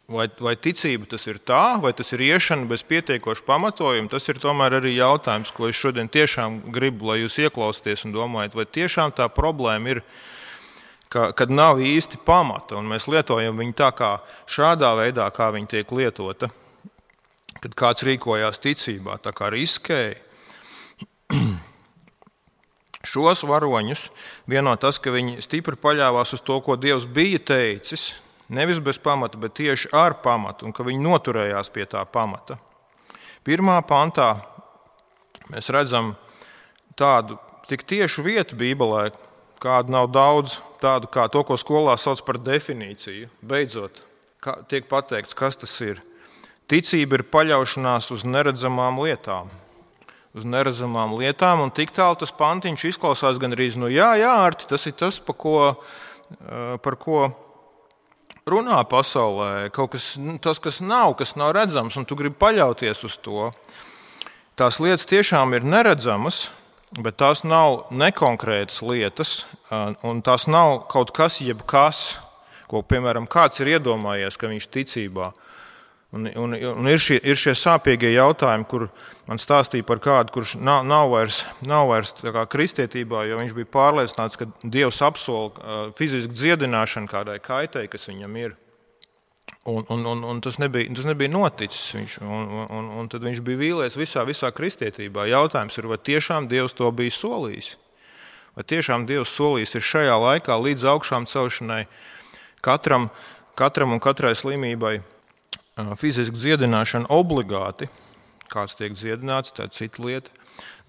Vai, 0.09 0.25
vai 0.41 0.55
ticība 0.57 1.05
tas 1.05 1.27
ir 1.29 1.37
tā, 1.45 1.77
vai 1.83 1.91
tas 1.93 2.15
ir 2.17 2.23
iešana 2.25 2.65
bez 2.71 2.81
pietiekoša 2.89 3.45
pamatojuma, 3.45 4.09
tas 4.09 4.25
ir 4.33 4.39
tomēr 4.41 4.79
arī 4.79 4.95
jautājums, 4.97 5.53
ko 5.53 5.69
es 5.69 5.77
šodien 5.77 6.09
tiešām 6.09 6.63
gribu, 6.73 7.11
lai 7.11 7.19
jūs 7.21 7.37
ieklausieties 7.45 8.07
un 8.09 8.15
domājat, 8.15 8.57
vai 8.57 8.65
tiešām 8.65 9.13
tā 9.19 9.27
problēma 9.29 9.93
ir, 9.93 10.01
ka, 11.13 11.27
kad 11.37 11.53
nav 11.53 11.83
īsti 11.85 12.23
pamata, 12.25 12.79
un 12.81 12.89
mēs 12.89 13.05
lietojam 13.05 13.61
viņu 13.61 13.77
tā 13.77 13.91
kā 13.99 14.15
šādā 14.49 14.95
veidā, 14.97 15.29
kā 15.29 15.51
viņi 15.53 15.73
tiek 15.77 15.93
lietota. 15.93 16.49
Kad 17.59 17.77
kāds 17.77 18.09
rīkojās 18.09 18.65
ticībā, 18.65 19.19
tā 19.21 19.35
kā 19.37 19.53
riskēja, 19.53 20.17
Šos 23.07 23.45
varoņus 23.47 24.09
vieno 24.51 24.75
tas, 24.81 24.99
ka 24.99 25.13
viņi 25.15 25.43
stipri 25.45 25.79
paļāvās 25.79 26.35
uz 26.35 26.43
to, 26.43 26.59
ko 26.65 26.75
Dievs 26.77 27.07
bija 27.07 27.39
teicis, 27.39 28.17
nevis 28.49 28.81
bez 28.83 28.99
pamata, 28.99 29.39
bet 29.39 29.55
tieši 29.55 29.93
ar 29.95 30.19
pamatu, 30.25 30.67
un 30.67 30.75
ka 30.75 30.87
viņi 30.87 31.05
noturējās 31.05 31.71
pie 31.71 31.87
tā 31.87 32.03
pamata. 32.11 32.59
Pirmā 33.47 33.79
pantā 33.87 34.33
mēs 35.53 35.71
redzam 35.71 36.17
tādu 36.99 37.39
tik 37.71 37.87
tiešu 37.87 38.25
vietu 38.27 38.59
Bībelē, 38.59 39.13
kādu 39.63 39.95
nav 39.95 40.11
daudz, 40.11 40.59
tādu 40.83 41.11
kā 41.13 41.29
to, 41.31 41.45
ko 41.47 41.57
skolā 41.59 41.95
sauc 42.01 42.23
par 42.27 42.41
definīciju. 42.43 43.31
Beidzot, 43.47 44.03
tiek 44.71 44.91
pateikts, 44.91 45.39
kas 45.39 45.59
tas 45.61 45.75
ir. 45.85 46.03
Ticība 46.69 47.21
ir 47.21 47.29
paļaušanās 47.31 48.11
uz 48.13 48.27
neredzamām 48.29 49.01
lietām. 49.01 49.49
Uz 50.37 50.45
neredzamām 50.45 51.15
lietām, 51.17 51.63
un 51.65 51.71
tik 51.73 51.95
tālu 51.97 52.19
tas 52.21 52.33
pantiņš 52.37 52.85
izklausās 52.91 53.39
gan 53.41 53.57
arī, 53.57 53.71
nu, 53.81 53.89
jā, 53.89 54.11
jā, 54.21 54.33
Arti, 54.45 54.69
tas 54.69 54.85
ir 54.87 54.93
tas, 55.01 55.17
par 55.25 55.37
ko, 55.41 55.55
eh, 55.73 56.77
par 56.85 56.97
ko 57.01 57.31
runā 58.47 58.83
pasaulē. 58.89 59.71
Kaut 59.73 59.93
kas, 59.97 60.19
tas, 60.45 60.61
kas 60.61 60.81
nav, 60.85 61.17
kas 61.17 61.35
nav 61.37 61.55
redzams, 61.57 61.97
un 61.97 62.05
tu 62.05 62.17
gribi 62.17 62.37
paļauties 62.37 63.05
uz 63.09 63.17
to. 63.25 63.51
Tās 64.57 64.81
lietas 64.81 65.09
tiešām 65.09 65.55
ir 65.57 65.65
neredzamas, 65.65 66.51
bet 67.01 67.17
tās 67.17 67.45
nav 67.45 67.89
nekonkrētas 67.91 68.83
lietas, 68.85 69.45
eh, 69.73 69.95
un 70.05 70.23
tās 70.23 70.47
nav 70.47 70.89
kaut 70.89 71.13
kas, 71.17 71.41
jebkas, 71.41 72.19
ko, 72.69 72.83
piemēram, 72.83 73.27
kāds 73.27 73.61
ir 73.61 73.79
iedomājies, 73.79 74.37
ka 74.37 74.47
viņš 74.47 74.69
ticībā 74.69 75.33
ir 75.33 75.48
Un, 76.11 76.25
un, 76.41 76.55
un 76.57 76.89
ir, 76.89 77.01
šie, 77.05 77.19
ir 77.21 77.37
šie 77.37 77.53
sāpīgie 77.53 78.15
jautājumi, 78.15 78.65
kur 78.65 78.87
man 79.29 79.41
stāstīja 79.43 79.85
par 79.85 80.01
kādu, 80.01 80.33
kurš 80.39 80.55
nav, 80.57 80.81
nav 80.89 81.11
vairs, 81.13 81.43
nav 81.61 81.91
vairs 81.91 82.15
kristietībā, 82.49 83.27
jo 83.29 83.37
viņš 83.43 83.53
bija 83.59 83.69
pārliecināts, 83.75 84.39
ka 84.41 84.49
Dievs 84.65 85.03
apsola 85.05 85.51
uh, 85.51 85.83
fizisku 85.99 86.33
dziedināšanu 86.33 87.11
kādai 87.13 87.37
kaitei, 87.45 87.91
kas 87.93 88.09
viņam 88.09 88.39
ir. 88.41 88.57
Un, 89.69 89.85
un, 89.93 90.07
un, 90.09 90.25
un 90.25 90.41
tas, 90.41 90.57
nebija, 90.57 90.89
tas 90.97 91.05
nebija 91.05 91.29
noticis. 91.29 91.93
Viņš, 91.99 92.17
un, 92.25 92.49
un, 92.73 92.89
un 93.03 93.13
tad 93.13 93.29
viņš 93.29 93.45
bija 93.45 93.61
vīlies 93.61 94.01
visā, 94.01 94.25
visā 94.25 94.49
kristietībā. 94.55 95.27
Jautājums 95.29 95.77
ir, 95.77 95.91
vai 95.93 96.01
tiešām 96.09 96.49
Dievs 96.49 96.77
to 96.79 96.89
bija 96.89 97.13
solījis? 97.13 97.75
Vai 98.57 98.65
tiešām 98.65 99.05
Dievs 99.07 99.37
solījis 99.37 99.77
ir 99.77 99.85
šajā 99.85 100.17
laikā 100.25 100.57
līdz 100.57 100.89
augšām 100.95 101.29
celšanai 101.29 101.83
katram, 102.65 103.11
katram 103.61 103.93
un 103.93 104.01
katrai 104.01 104.33
slimībai? 104.41 104.97
Fiziska 105.99 106.37
dziedināšana 106.37 107.11
obligāti, 107.15 107.89
kāds 108.51 108.77
tiek 108.79 108.97
dziedināts, 108.99 109.55
tā 109.55 109.69
ir 109.69 109.75
cita 109.77 110.05
lieta. 110.05 110.35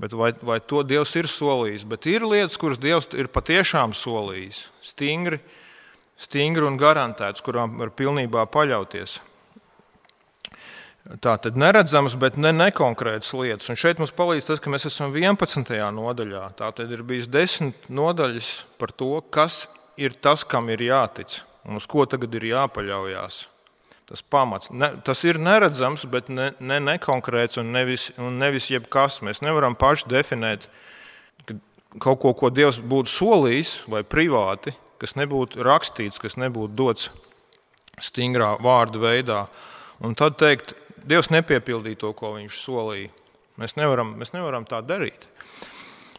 Bet 0.01 0.15
vai, 0.17 0.31
vai 0.41 0.57
to 0.63 0.81
Dievs 0.87 1.13
ir 1.19 1.27
solījis? 1.29 1.83
Bet 1.85 2.07
ir 2.09 2.25
lietas, 2.25 2.57
kuras 2.57 2.79
Dievs 2.81 3.09
ir 3.13 3.29
patiešām 3.29 3.93
solījis, 3.93 4.63
stingri, 4.81 5.41
stingri 6.17 6.65
un 6.65 6.79
garantēts, 6.79 7.43
kurām 7.45 7.77
var 7.81 7.91
pilnībā 7.93 8.47
paļauties. 8.49 9.19
Tā 11.21 11.35
tad 11.41 11.57
neredzamas, 11.57 12.15
bet 12.19 12.37
ne 12.37 12.51
nekonkrētas 12.53 13.31
lietas. 13.33 13.69
Un 13.71 13.77
šeit 13.79 14.01
mums 14.01 14.13
palīdz 14.15 14.49
tas, 14.49 14.61
ka 14.61 14.71
mēs 14.73 14.87
esam 14.89 15.13
11. 15.15 15.69
nodaļā. 15.95 16.43
Tā 16.59 16.71
tad 16.75 16.91
ir 16.93 17.05
bijis 17.07 17.29
desmit 17.31 17.87
nodaļas 17.89 18.51
par 18.81 18.93
to, 18.93 19.15
kas 19.33 19.63
ir 19.97 20.17
tas, 20.21 20.45
kam 20.45 20.69
ir 20.73 20.85
jātic 20.89 21.41
un 21.69 21.77
uz 21.79 21.87
ko 21.89 22.05
tagad 22.09 22.33
ir 22.39 22.49
jāpaļaujas 22.53 23.43
tas 24.09 24.23
pamats. 24.25 24.71
Ne, 24.73 24.91
tas 25.05 25.21
ir 25.27 25.37
neredzams, 25.41 26.07
bet 26.09 26.31
ne, 26.33 26.49
ne 26.59 26.79
nekonkrēts 26.81 27.61
un 27.61 27.69
nevis, 27.75 28.09
un 28.17 28.39
nevis 28.41 28.71
jebkas. 28.71 29.19
Mēs 29.25 29.43
nevaram 29.45 29.77
paši 29.77 30.09
definēt 30.09 30.65
kaut 32.01 32.19
ko, 32.21 32.33
ko 32.37 32.49
Dievs 32.53 32.81
būtu 32.81 33.13
solījis 33.13 33.73
vai 33.89 34.01
privāti, 34.05 34.73
kas 35.01 35.15
nebūtu 35.17 35.61
rakstīts, 35.65 36.21
kas 36.21 36.37
nebūtu 36.41 36.75
dots 36.77 37.09
stingrā 38.03 38.55
vārdu 38.63 39.01
veidā. 39.03 39.45
Un 40.05 40.15
tad 40.17 40.39
teikt, 40.41 40.75
Dievs 40.99 41.29
nepiepildīja 41.31 42.01
to, 42.01 42.13
ko 42.17 42.33
viņš 42.35 42.63
solīja. 42.65 43.13
Mēs 43.59 43.75
nevaram, 43.77 44.13
mēs 44.19 44.33
nevaram 44.33 44.65
tā 44.67 44.81
darīt. 44.85 45.25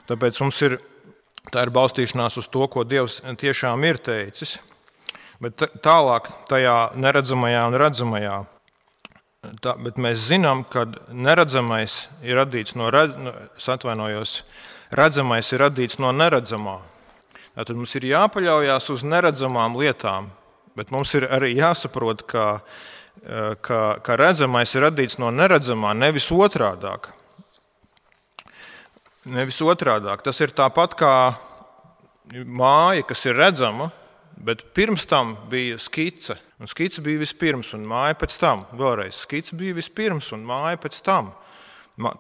Tāpēc 0.09 0.40
mums 0.42 0.59
ir, 0.66 0.78
ir 1.52 1.73
balstīšanās 1.75 2.38
uz 2.40 2.49
to, 2.52 2.64
ko 2.68 2.85
Dievs 2.85 3.20
tiešām 3.40 3.85
ir 3.88 4.00
teicis. 4.04 4.59
Bet 5.40 5.62
tālāk, 5.80 6.26
tajā 6.50 6.90
neredzamajā 7.00 7.61
un 7.70 7.76
redzamajā, 7.80 8.35
tā, 9.64 9.73
bet 9.80 9.97
mēs 9.97 10.26
zinām, 10.28 10.66
ka 10.68 10.85
neredzamais 11.09 11.94
ir 12.20 12.37
radīts 12.37 12.75
no, 12.76 12.90
redz, 12.92 14.35
redzamais 14.92 15.52
ir 15.54 15.62
radīts 15.64 15.97
no 16.02 16.11
neredzamā. 16.12 16.76
Tad 17.56 17.73
mums 17.73 17.94
ir 17.97 18.04
jāpaļaujas 18.11 18.90
uz 18.92 19.04
neredzamām 19.04 19.78
lietām, 19.80 20.28
bet 20.76 20.92
mums 20.92 21.14
ir 21.16 21.25
arī 21.32 21.54
jāsaprot, 21.56 22.26
ka, 22.28 22.44
ka, 23.64 23.80
ka 24.04 24.18
redzamais 24.20 24.75
ir 24.76 24.85
radīts 24.90 25.16
no 25.20 25.32
neredzamā, 25.32 25.94
nevis 25.97 26.28
otrādāk. 26.37 27.09
Nevis 29.25 29.61
otrādāk. 29.64 30.20
Tas 30.25 30.40
ir 30.44 30.52
tāpat 30.56 30.99
kā 31.00 31.14
māja, 32.44 33.09
kas 33.09 33.25
ir 33.25 33.40
redzama, 33.40 33.88
Bet 34.40 34.64
pirms 34.75 35.04
tam 35.09 35.35
bija 35.50 35.78
skice. 35.78 36.38
Un 36.61 36.68
skice 36.68 37.02
bija 37.04 37.20
vispirms, 37.20 37.75
un 37.76 37.85
māja 37.88 38.16
pēc 38.20 38.37
tam. 38.40 38.64
Vēlreiz 38.76 39.23
skice 39.26 39.56
bija 39.56 39.76
vispirms, 39.76 40.30
un 40.37 40.47
māja 40.49 40.80
pēc 40.80 41.00
tam. 41.04 41.35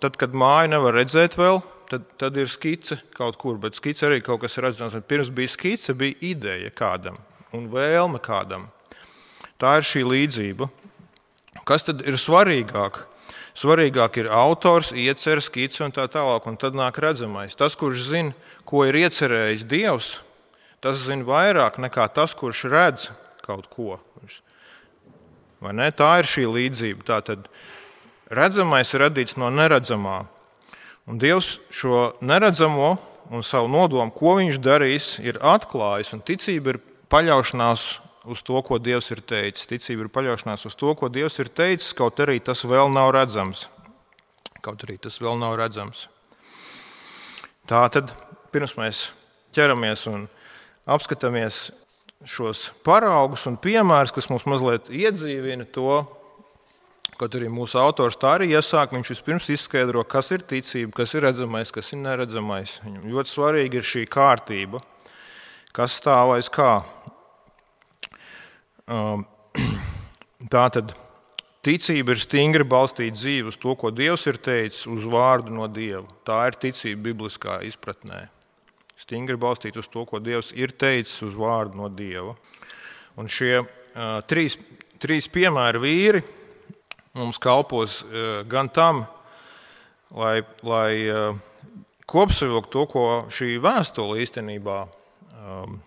Tad, 0.00 0.18
kad 0.20 0.36
māju 0.36 0.74
nevar 0.74 0.98
redzēt 1.00 1.38
vēl, 1.40 1.62
tad, 1.88 2.04
tad 2.20 2.36
ir 2.36 2.48
skice 2.52 3.00
kaut 3.16 3.40
kur. 3.40 3.56
Bet 3.60 3.78
skice 3.80 4.08
arī 4.08 4.20
kaut 4.24 4.42
kas 4.44 4.58
ir 4.58 4.68
redzams. 4.68 4.98
Pirms 5.08 5.32
bija 5.32 5.52
skice, 5.52 5.96
bija 5.96 6.18
ideja 6.32 6.72
kādam 6.76 7.16
un 7.56 7.68
vēlme 7.72 8.20
kādam. 8.22 8.68
Tā 9.60 9.78
ir 9.80 9.86
šī 9.86 10.04
līdzība. 10.06 10.68
Kas 11.68 11.84
tad 11.88 12.04
ir 12.06 12.20
svarīgāk? 12.20 13.04
Svarīgāk 13.56 14.20
ir 14.22 14.30
autors, 14.32 14.92
iecer, 14.96 15.40
skice 15.42 15.82
un 15.84 15.92
tā 15.92 16.06
tālāk, 16.08 16.46
un 16.46 16.56
tad 16.60 16.76
nāk 16.78 17.00
redzamais. 17.02 17.56
Tas, 17.58 17.74
kurš 17.76 18.06
zina, 18.12 18.34
ko 18.64 18.84
ir 18.86 18.96
iecerējis 19.02 19.66
Dievs, 19.68 20.10
tas 20.84 21.02
zina 21.04 21.26
vairāk 21.26 21.78
nekā 21.80 22.08
tas, 22.14 22.34
kurš 22.36 22.64
redz 22.72 23.10
kaut 23.44 23.68
ko. 23.72 23.98
Tā 25.60 26.10
ir 26.20 26.28
šī 26.28 26.46
līdzība. 26.48 27.04
Tātad 27.04 27.48
redzamais 28.32 28.92
ir 28.94 29.04
radīts 29.04 29.36
no 29.36 29.50
neredzamā. 29.52 30.22
Un 31.10 31.18
Dievs 31.20 31.58
šo 31.74 32.14
neredzamo 32.20 32.94
un 33.30 33.42
savu 33.46 33.68
nodomu, 33.70 34.12
ko 34.14 34.36
viņš 34.38 34.60
darīs, 34.62 35.10
ir 35.22 35.40
atklājis. 35.42 36.14
Ticība 36.26 36.74
ir 36.74 36.80
paļaušanās 37.12 37.84
uz 38.30 38.42
to, 38.46 38.60
ko 38.62 38.78
Dievs 38.78 39.10
ir 39.12 39.20
teicis. 39.20 39.68
Ticība 39.70 40.06
ir 40.06 40.12
paļaušanās 40.14 40.66
uz 40.70 40.76
to, 40.78 40.94
ko 40.96 41.10
Dievs 41.12 41.38
ir 41.42 41.50
teicis, 41.52 41.92
kaut 41.96 42.20
arī 42.22 42.40
tas 42.40 42.64
vēl 42.64 42.92
nav 42.92 43.12
redzams. 43.16 43.68
Kaut 44.64 44.82
arī 44.84 44.98
tas 45.00 45.16
vēl 45.20 45.38
nav 45.40 45.56
redzams. 45.60 46.08
Tā 47.70 47.84
tad 47.92 48.12
pirms 48.52 48.74
mēs 48.78 49.08
ķeramies 49.54 50.06
un 50.10 50.26
apskatāmies 50.88 51.68
šos 52.28 52.68
paraugus 52.84 53.46
un 53.48 53.56
piemērus, 53.60 54.12
kas 54.12 54.28
mums 54.32 54.46
mazliet 54.48 54.88
iedzīvina 54.92 55.68
to, 55.72 56.02
Kaut 57.20 57.34
arī 57.36 57.50
mūsu 57.52 57.76
autors 57.76 58.16
tā 58.16 58.30
arī 58.38 58.46
iesāk, 58.54 58.94
viņš 58.96 59.10
vispirms 59.12 59.50
izskaidro, 59.52 60.00
kas 60.08 60.30
ir 60.32 60.40
ticība, 60.48 60.94
kas 61.02 61.12
ir 61.12 61.26
redzamais, 61.26 61.68
kas 61.68 61.92
ir 61.92 62.00
neredzamais. 62.00 62.78
Viņam 62.80 63.10
ļoti 63.12 63.32
svarīga 63.34 63.76
ir 63.76 63.84
šī 63.84 64.06
kārtība, 64.08 64.80
kas 65.76 65.98
stāv 66.00 66.32
aiz 66.38 66.48
kā. 66.48 66.70
Um, 68.88 69.26
tā 70.54 70.64
tad 70.72 70.96
ticība 71.60 72.16
ir 72.16 72.24
stingri 72.24 72.64
balstīta 72.64 73.18
dzīve 73.20 73.52
uz 73.52 73.60
to, 73.60 73.76
ko 73.76 73.92
Dievs 73.92 74.24
ir 74.32 74.40
teicis, 74.40 74.86
uz 74.88 75.04
vārdu 75.04 75.52
no 75.52 75.68
Dieva. 75.68 76.06
Tā 76.24 76.46
ir 76.48 76.56
ticība 76.64 77.10
bibliskā 77.10 77.60
izpratnē 77.68 78.30
stingri 79.00 79.38
balstīti 79.40 79.80
uz 79.80 79.88
to, 79.90 80.04
ko 80.08 80.20
Dievs 80.22 80.52
ir 80.56 80.74
teicis 80.76 81.22
uz 81.26 81.36
vārdu 81.38 81.80
no 81.80 81.88
Dieva. 81.88 82.34
Un 83.20 83.28
šie 83.30 83.60
uh, 83.60 84.20
trīs, 84.28 84.58
trīs 85.02 85.28
piemēri 85.32 85.82
vīri 85.82 86.22
mums 87.18 87.40
kalpos 87.42 88.00
uh, 88.04 88.42
gan 88.48 88.70
tam, 88.70 89.04
lai, 90.14 90.40
lai 90.62 90.92
uh, 91.10 91.38
kopsavilktu 92.10 92.72
to, 92.74 92.86
ko 92.90 93.04
šī 93.32 93.54
vēstule 93.62 94.20
īstenībā 94.22 94.80
um, 94.86 95.78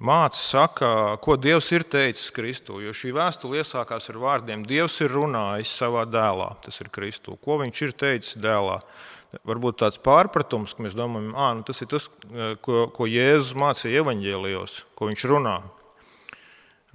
māca, 0.00 0.40
saka, 0.40 0.90
ko 1.22 1.36
Dievs 1.40 1.70
ir 1.76 1.84
teicis 1.88 2.32
Kristū. 2.34 2.80
Jo 2.84 2.94
šī 2.96 3.12
vēstule 3.16 3.60
iesākās 3.60 4.10
ar 4.12 4.20
vārdiem: 4.20 4.64
Dievs 4.66 5.00
ir 5.04 5.12
runājis 5.14 5.72
savā 5.82 6.06
dēlā, 6.08 6.54
tas 6.64 6.80
ir 6.80 6.92
Kristū. 6.92 7.36
Ko 7.40 7.60
viņš 7.62 7.82
ir 7.86 7.96
teicis 8.04 8.38
dēlā? 8.40 8.80
Varbūt 9.46 9.80
tāds 9.82 10.00
pārpratums, 10.02 10.74
ka 10.74 10.84
mēs 10.84 10.96
domājam, 10.98 11.32
ka 11.34 11.50
nu, 11.58 11.66
tas 11.66 11.82
ir 11.82 11.90
tas, 11.90 12.08
eh, 12.30 12.54
ko, 12.62 12.86
ko 12.94 13.06
Jēzus 13.06 13.54
mācīja 13.58 14.02
evaņģēlijos, 14.02 14.80
ko 14.98 15.10
viņš 15.10 15.26
runā. 15.30 15.60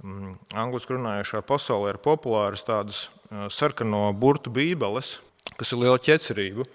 Mm, 0.04 0.36
Angliski 0.54 0.96
runājošā 0.96 1.40
pasaulē 1.46 1.94
ir 1.94 2.02
populāras 2.04 2.64
tādas 2.66 3.06
eh, 3.30 3.46
sarkano 3.48 4.10
burtu 4.12 4.52
bībeles, 4.52 5.16
kas 5.56 5.72
ir 5.72 5.80
liela 5.80 5.98
ķecerība, 6.02 6.66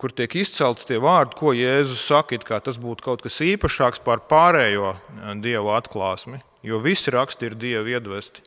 kur 0.00 0.12
tiek 0.12 0.32
izcelti 0.40 0.88
tie 0.88 0.98
vārdi, 1.02 1.36
ko 1.36 1.52
Jēzus 1.56 2.06
saka, 2.08 2.40
kā 2.40 2.60
tas 2.64 2.80
būtu 2.80 3.04
kaut 3.04 3.22
kas 3.24 3.40
īpašāks 3.44 4.00
par 4.04 4.24
pārējo 4.30 4.94
eh, 4.96 5.34
dievu 5.44 5.74
atklāsmi, 5.76 6.40
jo 6.64 6.80
visi 6.80 7.12
raksti 7.12 7.50
ir 7.50 7.58
dievu 7.60 7.96
iedvesti. 7.96 8.44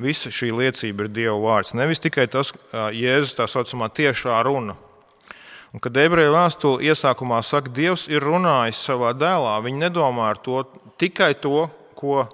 Visa 0.00 0.30
šī 0.32 0.48
liecība 0.54 1.04
ir 1.04 1.10
Dieva 1.12 1.34
vārds. 1.42 1.74
Nevis 1.76 2.00
tikai 2.00 2.24
tas 2.30 2.54
Jēzus 2.72 3.34
tā 3.36 3.44
saucamā 3.50 3.90
tiešā 3.92 4.38
runa, 4.46 4.78
Un, 5.70 5.78
kad 5.78 5.94
ebreju 6.02 6.32
vēstule 6.34 6.82
iesākumā 6.90 7.38
saka, 7.46 7.70
Dievs 7.70 8.08
ir 8.10 8.24
runājis 8.26 8.80
savā 8.88 9.12
dēlā, 9.14 9.52
viņi 9.62 9.84
nedomā 9.84 10.32
ar 10.32 10.40
to 10.42 10.64
tikai 10.98 11.30
to, 11.38 11.68
ko, 11.98 12.24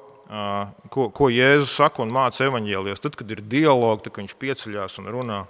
ko, 0.93 1.09
ko 1.12 1.28
Jēzus 1.28 1.75
saka 1.76 2.00
un 2.05 2.14
māca 2.14 2.47
evaņģēlijos. 2.47 3.02
Tad, 3.05 3.19
kad 3.21 3.35
ir 3.35 3.45
dialogs, 3.45 4.07
tad 4.07 4.16
viņš 4.23 4.35
pieceļās 4.40 4.97
un 5.02 5.12
runā. 5.12 5.43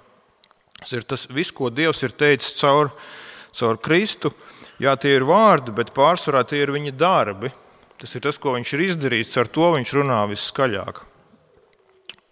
Tas 0.81 0.97
ir 0.99 1.07
tas 1.09 1.29
viss, 1.31 1.55
ko 1.55 1.71
Dievs 1.71 2.03
ir 2.03 2.17
teicis 2.19 2.59
caur, 2.59 2.91
caur 3.55 3.79
Kristu. 3.79 4.35
Jā, 4.83 4.97
tie 5.01 5.15
ir 5.17 5.25
vārdi, 5.25 5.73
bet 5.73 5.95
pārsvarā 5.97 6.43
tie 6.45 6.65
ir 6.65 6.75
viņa 6.75 6.93
darbi. 6.99 7.55
Tas 7.97 8.13
ir 8.19 8.27
tas, 8.27 8.37
ko 8.37 8.59
viņš 8.59 8.75
ir 8.75 8.89
izdarījis, 8.91 9.39
ar 9.41 9.49
to 9.49 9.71
viņš 9.79 9.95
runā 9.97 10.25
viskaļāk. 10.35 11.05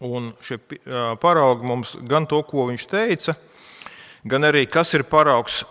Un 0.05 0.33
šie 0.45 0.59
paraugi 1.23 1.65
mums 1.71 1.95
gan 2.11 2.27
to, 2.29 2.43
ko 2.45 2.67
viņš 2.69 2.91
teica, 2.91 3.39
gan 3.39 3.54
arī 4.25 4.65
kas 4.71 4.95
ir 4.97 5.05
paraugs 5.05 5.63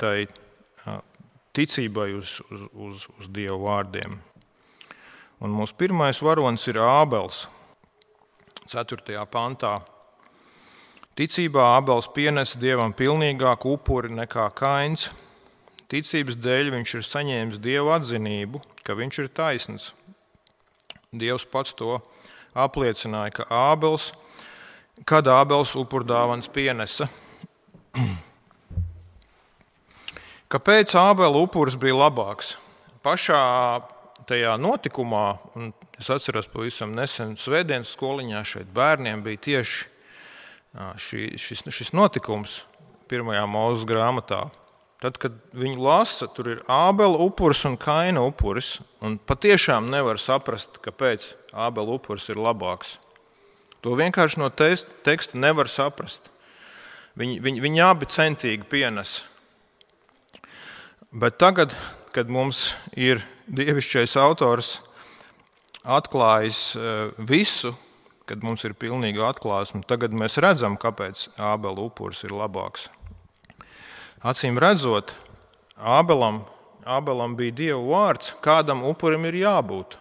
tai 0.00 0.28
ticībai 1.56 2.12
uz, 2.16 2.38
uz, 2.52 2.64
uz, 2.72 3.04
uz 3.20 3.28
Dieva 3.32 3.56
vārdiem. 3.60 4.18
Un 5.44 5.52
mūsu 5.52 5.76
pirmais 5.76 6.20
varonis 6.24 6.64
ir 6.68 6.80
Ābels. 6.80 7.44
4. 8.66 9.20
pantā. 9.30 9.78
Ticībā 11.16 11.62
Ābels 11.78 12.08
pienes 12.12 12.56
dievam 12.60 12.92
pilnīgāku 12.92 13.76
upuri 13.76 14.10
nekā 14.12 14.48
Kains. 14.56 15.10
Ticības 15.92 16.36
dēļ 16.42 16.72
viņš 16.74 16.94
ir 16.98 17.04
saņēmis 17.06 17.60
dieva 17.62 17.94
atzinību, 17.96 18.60
ka 18.84 18.96
viņš 18.98 19.20
ir 19.22 19.30
taisns. 19.32 19.92
Dievs 21.14 21.46
pats 21.48 21.76
to 21.78 22.00
apliecināja, 22.52 23.36
ka 23.38 23.46
Ābels, 23.48 24.10
kad 25.08 25.28
Ābels 25.30 25.76
upurdāvans 25.78 26.50
pienesa, 26.52 27.06
Kāpēc 30.52 30.94
Ābela 30.98 31.42
upuris 31.42 31.76
bija 31.80 31.96
labāks? 31.96 32.54
Pašā 33.06 33.40
tajā 34.28 34.56
notikumā, 34.60 35.26
un 35.58 35.72
es 35.98 36.10
atceros 36.12 36.48
pavisam 36.50 36.94
nesen 36.96 37.36
Svētdienas 37.40 37.92
skoliņā, 37.94 38.42
šeit 38.46 38.68
bērniem 38.74 39.22
bija 39.24 39.42
tieši 39.48 39.78
šī, 41.00 41.22
šis, 41.40 41.64
šis 41.72 41.92
notikums 41.96 42.60
pirmajā 43.10 43.44
mūža 43.48 43.88
grāmatā. 43.88 44.42
Tad, 45.00 45.18
kad 45.20 45.34
viņi 45.54 45.76
lasa, 45.80 46.26
tur 46.32 46.48
ir 46.54 46.62
Ābela 46.72 47.18
upuris 47.20 47.62
un 47.68 47.76
Kaina 47.78 48.22
upuris, 48.24 48.78
un 49.04 49.18
patiešām 49.20 49.90
nevar 49.92 50.20
saprast, 50.20 50.80
kāpēc 50.84 51.34
Ābela 51.52 51.98
upuris 51.98 52.30
ir 52.32 52.40
labāks. 52.40 52.96
To 53.84 53.92
vienkārši 53.98 54.40
no 54.40 54.48
teksta 54.50 55.38
nevar 55.38 55.68
saprast. 55.70 56.30
Viņi, 57.16 57.38
viņi, 57.40 57.62
viņi 57.64 57.80
abi 57.80 58.08
centīgi 58.12 58.66
pienes. 58.68 59.22
Bet 61.16 61.38
tagad, 61.40 61.72
kad 62.12 62.28
mums 62.28 62.74
ir 62.92 63.22
dievišķais 63.48 64.16
autors 64.20 64.74
atklājis 65.86 66.60
eh, 66.76 67.14
visu, 67.16 67.72
kad 68.26 68.42
mums 68.44 68.66
ir 68.66 68.74
pilnīga 68.76 69.30
atklāsme, 69.30 69.84
tagad 69.86 70.12
mēs 70.12 70.36
redzam, 70.42 70.74
kāpēc 70.76 71.28
Ābela 71.38 71.86
upuris 71.86 72.24
ir 72.26 72.34
labāks. 72.34 72.90
Acīm 74.26 74.58
redzot, 74.60 75.14
Ābelam, 75.78 76.42
Ābelam 76.84 77.36
bija 77.38 77.54
Dieva 77.54 77.80
vārds, 77.86 78.34
kādam 78.42 78.82
upurim 78.88 79.24
ir 79.30 79.40
jābūt. 79.44 79.96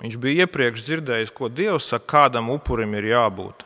Viņš 0.00 0.18
bija 0.20 0.46
iepriekš 0.46 0.84
dzirdējis, 0.88 1.34
ko 1.36 1.52
Dievs 1.52 1.92
saka, 1.92 2.08
kādam 2.16 2.50
upurim 2.54 2.96
ir 2.96 3.12
jābūt. 3.12 3.65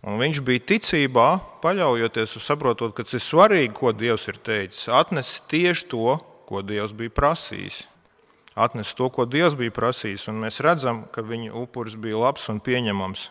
Un 0.00 0.16
viņš 0.16 0.38
bija 0.44 0.62
ticībā, 0.64 1.26
paļaujoties 1.60 2.38
uz 2.38 2.44
saprotot, 2.46 2.94
ka 2.96 3.04
tas 3.04 3.18
ir 3.18 3.24
svarīgi, 3.24 3.74
ko 3.76 3.92
Dievs 3.92 4.24
ir 4.32 4.38
teicis, 4.40 4.86
atnesis 4.88 5.42
tieši 5.50 5.90
to, 5.92 6.14
ko 6.48 6.62
Dievs 6.64 6.94
bija 6.96 7.12
prasījis. 7.12 7.82
Atnesis 8.56 8.96
to, 8.96 9.10
ko 9.12 9.26
Dievs 9.28 9.54
bija 9.58 9.74
prasījis, 9.76 10.24
un 10.32 10.40
mēs 10.40 10.62
redzam, 10.64 11.04
ka 11.12 11.20
viņa 11.22 11.52
upuris 11.60 11.98
bija 12.00 12.16
labs 12.16 12.48
un 12.48 12.62
pieņemams. 12.64 13.28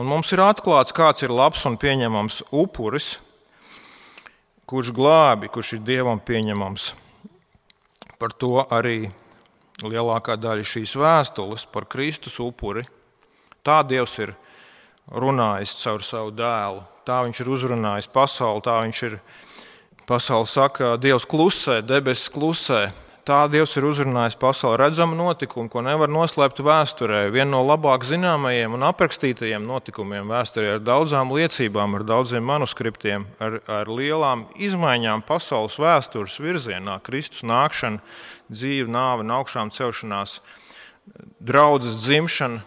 Un 0.00 0.08
mums 0.08 0.32
ir 0.32 0.40
atklāts, 0.40 0.94
kāds 0.96 1.20
ir 1.20 1.34
labs 1.34 1.66
un 1.68 1.76
pieņemams 1.76 2.40
upuris, 2.48 3.18
kurš 4.64 4.94
glābi, 4.96 5.50
kurš 5.52 5.74
ir 5.76 5.82
Dievam 5.84 6.22
pieņemams. 6.24 6.94
Par 8.16 8.32
to 8.32 8.62
arī 8.64 9.10
lielākā 9.84 10.38
daļa 10.40 10.64
šīs 10.64 10.96
vēstules 10.96 11.66
par 11.68 11.84
Kristus 11.84 12.38
upuri. 12.40 12.86
Tā 13.60 13.82
Dievs 13.84 14.16
ir 14.24 14.32
runājis 15.10 15.76
caur 15.82 16.04
savu 16.06 16.34
dēlu. 16.36 16.82
Tā 17.06 17.22
viņš 17.26 17.42
ir 17.42 17.50
uzrunājis 17.50 18.10
pasauli, 18.12 18.62
tā 18.62 18.78
viņš 18.84 19.06
ir. 19.10 19.22
Pasaule 20.02 20.48
saka, 20.50 20.96
Dievs 20.98 21.24
klusē, 21.30 21.78
debesis 21.86 22.30
klusē. 22.30 22.90
Tā 23.22 23.44
Dievs 23.46 23.76
ir 23.78 23.84
uzrunājis 23.86 24.34
pasauli 24.34 24.80
redzamu 24.80 25.14
notikumu, 25.14 25.70
ko 25.70 25.78
nevar 25.86 26.10
noslēpt 26.10 26.58
vēsturē. 26.66 27.20
Viena 27.30 27.52
no 27.52 27.60
labāk 27.62 28.02
zināmajiem 28.02 28.74
un 28.74 28.82
aprakstītajiem 28.88 29.62
notikumiem 29.62 30.26
vēsturē 30.26 30.72
ar 30.74 30.82
daudzām 30.82 31.30
liecībām, 31.30 31.94
ar 31.94 32.06
daudziem 32.08 32.42
manuskriptiem, 32.50 33.28
ar, 33.38 33.60
ar 33.70 33.86
lielām 33.86 34.48
izmaiņām 34.58 35.22
pasaules 35.28 35.78
vēstures 35.78 36.34
virzienā. 36.42 36.98
Kristus 37.06 37.46
nākšana, 37.46 38.02
dzīve, 38.50 38.90
nāve, 38.90 39.22
augšām 39.38 39.70
celšanās, 39.70 40.40
draudzes 41.38 42.02
dzimšana, 42.02 42.66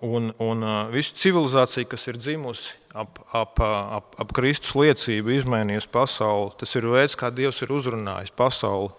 un, 0.00 0.32
un 0.38 0.62
uh, 0.62 0.88
visu 0.92 1.14
civilizāciju, 1.18 1.88
kas 1.90 2.06
ir 2.10 2.18
dzimusi 2.20 2.74
ap, 2.94 3.18
ap, 3.34 3.58
uh, 3.58 3.96
ap, 3.98 4.14
ap 4.22 4.34
Kristus 4.36 4.74
liecību, 4.78 5.32
izmainījusi 5.34 5.90
pasauli. 5.92 6.52
Tas 6.60 6.74
ir 6.78 6.86
veids, 6.92 7.16
kā 7.18 7.30
Dievs 7.34 7.62
ir 7.64 7.72
uzrunājis 7.74 8.34
pasauli 8.36 8.92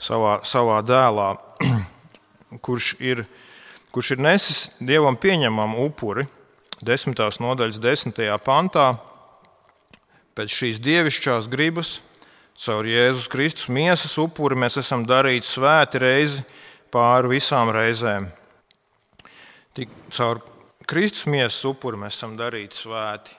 savā, 0.00 0.38
savā 0.48 0.80
dēlā, 0.86 1.28
kurš 2.64 2.94
ir, 3.00 3.26
kurš 3.92 4.14
ir 4.16 4.24
nesis 4.24 4.62
Dievam 4.80 5.18
pieņemamu 5.20 5.84
upuri. 5.88 6.26
Desmitās 6.84 7.38
nodaļas, 7.40 7.80
desmitajā 7.80 8.36
pantā, 8.44 8.90
pēc 10.36 10.52
šīs 10.52 10.80
dievišķās 10.84 11.46
gribas, 11.48 11.94
caur 12.60 12.84
Jēzus 12.88 13.30
Kristus 13.32 13.70
miesas 13.72 14.18
upuri, 14.20 14.58
mēs 14.60 14.76
esam 14.80 15.06
darīti 15.08 15.48
svēti 15.48 16.02
reizi 16.04 16.44
pāri 16.92 17.38
visām 17.38 17.72
reizēm 17.72 18.28
Tik 19.76 19.90
caur 20.08 20.38
Kristus 20.88 21.26
miesas 21.28 21.58
upuri 21.68 21.98
mēs 22.00 22.14
esam 22.16 22.36
darīti 22.38 22.78
svēti. 22.78 23.34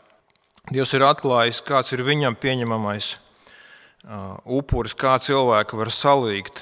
Dievs 0.70 0.92
ir 0.94 1.06
atklājis, 1.08 1.64
kāds 1.66 1.94
ir 1.96 2.04
viņam 2.06 2.36
pieņemamais 2.38 3.08
uh, 3.16 4.36
upuris, 4.60 4.94
kā 4.94 5.16
cilvēki 5.24 5.80
var 5.80 5.90
salīgt, 5.96 6.62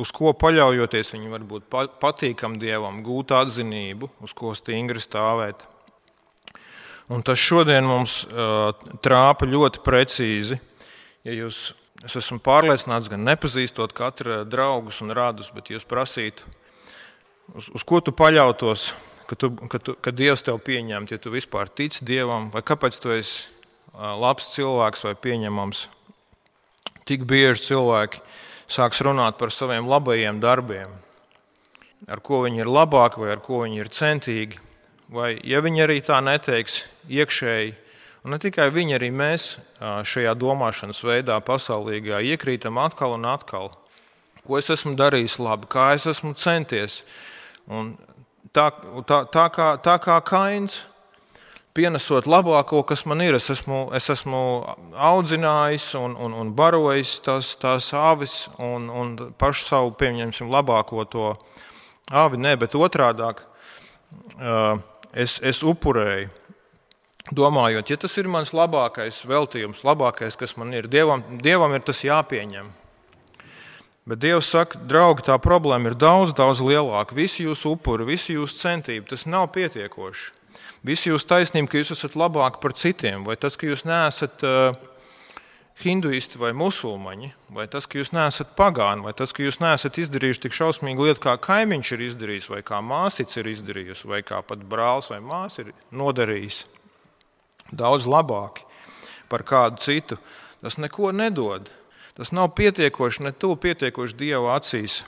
uz 0.00 0.10
ko 0.16 0.32
paļaujoties 0.34 1.12
viņi 1.14 1.30
var 1.30 1.44
būt 1.46 1.68
patīkami 2.02 2.58
Dievam, 2.58 3.04
gūt 3.06 3.36
atzinību, 3.36 4.08
uz 4.24 4.34
ko 4.34 4.50
stingri 4.58 5.02
stāvēt. 5.04 5.62
Un 7.12 7.22
tas 7.22 7.38
šodien 7.38 7.86
mums 7.86 8.22
uh, 8.26 8.72
trāpa 9.04 9.46
ļoti 9.46 9.84
precīzi. 9.84 10.58
Ja 11.22 11.38
jūs, 11.38 11.68
es 12.02 12.18
esmu 12.18 12.40
pārliecināts, 12.42 13.12
gan 13.12 13.22
nepazīstot 13.28 13.94
katra 13.94 14.42
draugus 14.42 15.04
un 15.04 15.14
radus, 15.14 15.54
bet 15.54 15.70
jūs 15.70 15.86
prasītu, 15.86 16.48
uz, 17.52 17.68
uz 17.74 17.84
ko 17.84 18.00
tu 18.00 18.14
paļautos, 18.16 18.92
ka, 19.28 19.36
tu, 19.36 19.50
ka, 19.68 19.80
tu, 19.82 19.94
ka 20.00 20.12
Dievs 20.14 20.44
tev 20.46 20.60
pieņemt, 20.64 21.12
ja 21.12 21.20
tu 21.20 21.32
vispār 21.34 21.68
tici 21.68 22.04
Dievam, 22.06 22.48
vai 22.54 22.64
kāpēc 22.64 22.96
tu 23.02 23.12
esi 23.14 23.50
labs 23.94 24.54
cilvēks 24.54 25.04
vai 25.06 25.14
pieņemams. 25.26 25.86
Tik 27.04 27.26
bieži 27.28 27.68
cilvēki 27.68 28.22
sāks 28.70 29.02
runāt 29.04 29.36
par 29.38 29.52
saviem 29.52 29.86
labajiem 29.90 30.40
darbiem, 30.40 30.88
ar 32.08 32.24
ko 32.24 32.42
viņi 32.46 32.64
ir 32.64 32.72
labāki 32.72 33.20
vai 33.20 33.34
ar 33.34 33.44
ko 33.44 33.62
viņi 33.66 33.82
ir 33.82 33.92
centīgi. 33.92 34.60
Vai 35.14 35.34
ja 35.44 35.60
viņi 35.60 35.84
arī 35.84 36.00
tā 36.02 36.16
neteiks 36.24 36.80
iekšēji, 37.12 37.74
un 38.24 38.32
ne 38.32 38.40
tikai 38.40 38.70
viņi, 38.72 38.96
arī 38.96 39.12
mēs 39.12 39.50
šajā 39.78 40.32
domāšanas 40.40 41.02
veidā, 41.04 41.36
pasaulīgā, 41.44 42.24
iekrītam 42.24 42.80
atkal 42.80 43.18
un 43.18 43.28
atkal 43.28 43.74
ko 44.44 44.58
es 44.60 44.68
esmu 44.72 44.94
darījis 44.98 45.38
labi, 45.40 45.68
kā 45.72 45.92
es 45.96 46.06
esmu 46.10 46.34
centies. 46.38 47.02
Un 47.72 47.94
tā, 48.52 48.68
tā, 49.08 49.22
tā, 49.32 49.46
kā, 49.52 49.68
tā 49.82 49.94
kā 50.02 50.18
kains, 50.26 50.82
pienesot 51.74 52.28
labāko, 52.30 52.84
kas 52.86 53.04
man 53.08 53.22
ir. 53.24 53.34
Es 53.38 53.50
esmu, 53.50 53.88
es 53.96 54.06
esmu 54.12 54.42
audzinājis 54.94 55.90
un, 55.98 56.14
un, 56.20 56.36
un 56.38 56.52
barojis 56.54 57.18
tās, 57.24 57.54
tās 57.60 57.90
avis 57.98 58.44
un, 58.62 58.88
un 58.90 59.16
pašu 59.38 59.68
savu, 59.68 59.94
pieņemsim, 59.98 60.52
labāko 60.52 61.04
to 61.10 61.32
avi. 62.12 62.40
Nē, 62.40 62.54
bet 62.62 62.78
otrādi 62.78 63.32
es, 65.12 65.40
es 65.42 65.62
upurēju. 65.66 66.30
Domājot, 67.32 67.88
ja 67.88 67.96
tas 67.96 68.12
ir 68.20 68.26
mans 68.28 68.50
labākais 68.52 69.22
veltījums, 69.24 69.80
labākais, 69.86 70.36
kas 70.36 70.58
man 70.60 70.74
ir, 70.76 70.84
Dievam, 70.92 71.22
Dievam 71.40 71.72
ir 71.72 71.80
tas 71.80 72.02
jāpieņem. 72.04 72.68
Bet 74.04 74.20
Dievs 74.20 74.50
saka, 74.52 74.76
draugi, 74.84 75.24
tā 75.24 75.38
problēma 75.40 75.88
ir 75.88 75.94
daudz, 75.96 76.34
daudz 76.36 76.60
lielāka. 76.60 77.16
Visi 77.16 77.46
jūsu 77.46 77.72
upuri, 77.72 78.04
visi 78.04 78.36
jūsu 78.36 78.58
centība, 78.58 79.08
tas 79.14 79.24
nav 79.24 79.48
pietiekoši. 79.54 80.32
visi 80.84 81.08
jūsu 81.08 81.26
taisnība, 81.26 81.70
ka 81.70 81.80
jūs 81.80 81.94
esat 81.94 82.16
labāki 82.16 82.60
par 82.60 82.74
citiem, 82.76 83.24
vai 83.24 83.36
tas, 83.40 83.56
ka 83.56 83.66
jūs 83.66 83.86
neesat 83.88 84.44
uh, 84.44 84.76
hinduisti 85.80 86.38
vai 86.38 86.52
musulmaņi, 86.52 87.32
vai 87.56 87.64
tas, 87.70 87.86
ka 87.88 87.98
jūs 87.98 88.12
neesat 88.14 88.52
pagāni, 88.58 89.02
vai 89.06 89.14
tas, 89.16 89.32
ka 89.32 89.42
jūs 89.42 89.58
neesat 89.62 89.98
izdarījuši 89.98 90.44
tik 90.44 90.54
šausmīgu 90.54 91.08
lietu, 91.08 91.22
kā 91.24 91.34
kaimiņš 91.40 91.92
ir 91.96 92.04
izdarījis, 92.10 92.50
vai 92.52 92.60
kā 92.66 92.82
māsīca 92.84 93.40
ir 93.40 93.50
izdarījusi, 93.54 94.08
vai 94.10 94.20
kā 94.26 94.42
pat 94.46 94.62
brālis 94.68 95.10
vai 95.10 95.22
māsa 95.24 95.64
ir 95.64 95.72
nodarījis. 95.90 96.62
Daudz 97.72 98.06
labāki 98.06 98.68
par 99.32 99.42
kādu 99.48 99.80
citu. 99.82 100.20
Tas 100.64 100.78
neko 100.80 101.10
nedod. 101.12 101.66
Tas 102.14 102.30
nav 102.30 102.52
pietiekoši, 102.54 103.24
ne 103.26 103.32
tuvu 103.34 103.56
pietiekoši 103.64 104.16
Dieva 104.20 104.54
acīs 104.58 105.02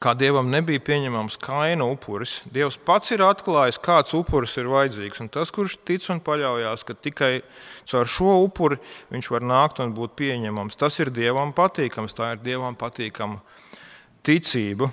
kā 0.00 0.14
dievam 0.16 0.48
nebija 0.48 0.80
pieņemams 0.80 1.36
kaina 1.40 1.84
upuris. 1.92 2.38
Dievs 2.52 2.78
pats 2.86 3.12
ir 3.12 3.20
atklājis, 3.24 3.78
kāds 3.84 4.14
upuris 4.16 4.56
ir 4.56 4.70
vajadzīgs. 4.72 5.20
Un 5.20 5.28
tas, 5.32 5.52
kurš 5.52 5.76
tic 5.84 6.06
un 6.12 6.22
paļaujas, 6.24 6.86
ka 6.88 6.96
tikai 6.96 7.32
caur 7.90 8.08
šo 8.08 8.38
upuri 8.46 8.80
viņš 9.12 9.30
var 9.34 9.44
nākt 9.44 9.82
un 9.84 9.92
būt 9.96 10.16
pieņemams, 10.16 10.78
tas 10.80 10.96
ir 11.02 11.12
dievam 11.12 11.52
patīkams. 11.56 12.16
Tā 12.16 12.32
ir 12.36 12.44
dievam 12.46 12.78
patīkama 12.80 13.42
ticība. 14.24 14.88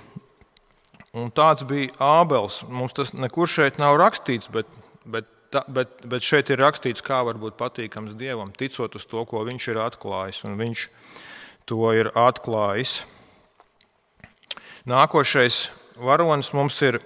Un 1.16 1.32
tāds 1.32 1.64
bija 1.64 1.94
Ābels. 2.04 2.60
Mums 2.68 2.92
tas 2.96 3.14
nekur 3.16 3.48
šeit 3.48 3.80
nav 3.80 3.96
rakstīts, 3.96 4.50
bet, 4.52 4.68
bet, 5.08 5.24
ta, 5.52 5.64
bet, 5.68 6.00
bet 6.08 6.24
šeit 6.24 6.50
ir 6.52 6.60
rakstīts, 6.62 7.04
kā 7.04 7.20
var 7.26 7.38
būt 7.40 7.58
patīkams 7.60 8.16
dievam, 8.18 8.52
ticot 8.56 8.96
uz 8.98 9.06
to, 9.08 9.24
ko 9.28 9.44
viņš 9.48 9.68
ir 9.72 9.80
atklājis. 9.82 10.42
Un 10.48 10.58
viņš 10.60 10.88
to 11.68 11.92
ir 11.96 12.10
atklājis. 12.16 13.02
Nākošais 14.88 15.68
varonis 16.00 16.52
mums 16.56 16.80
ir 16.86 17.00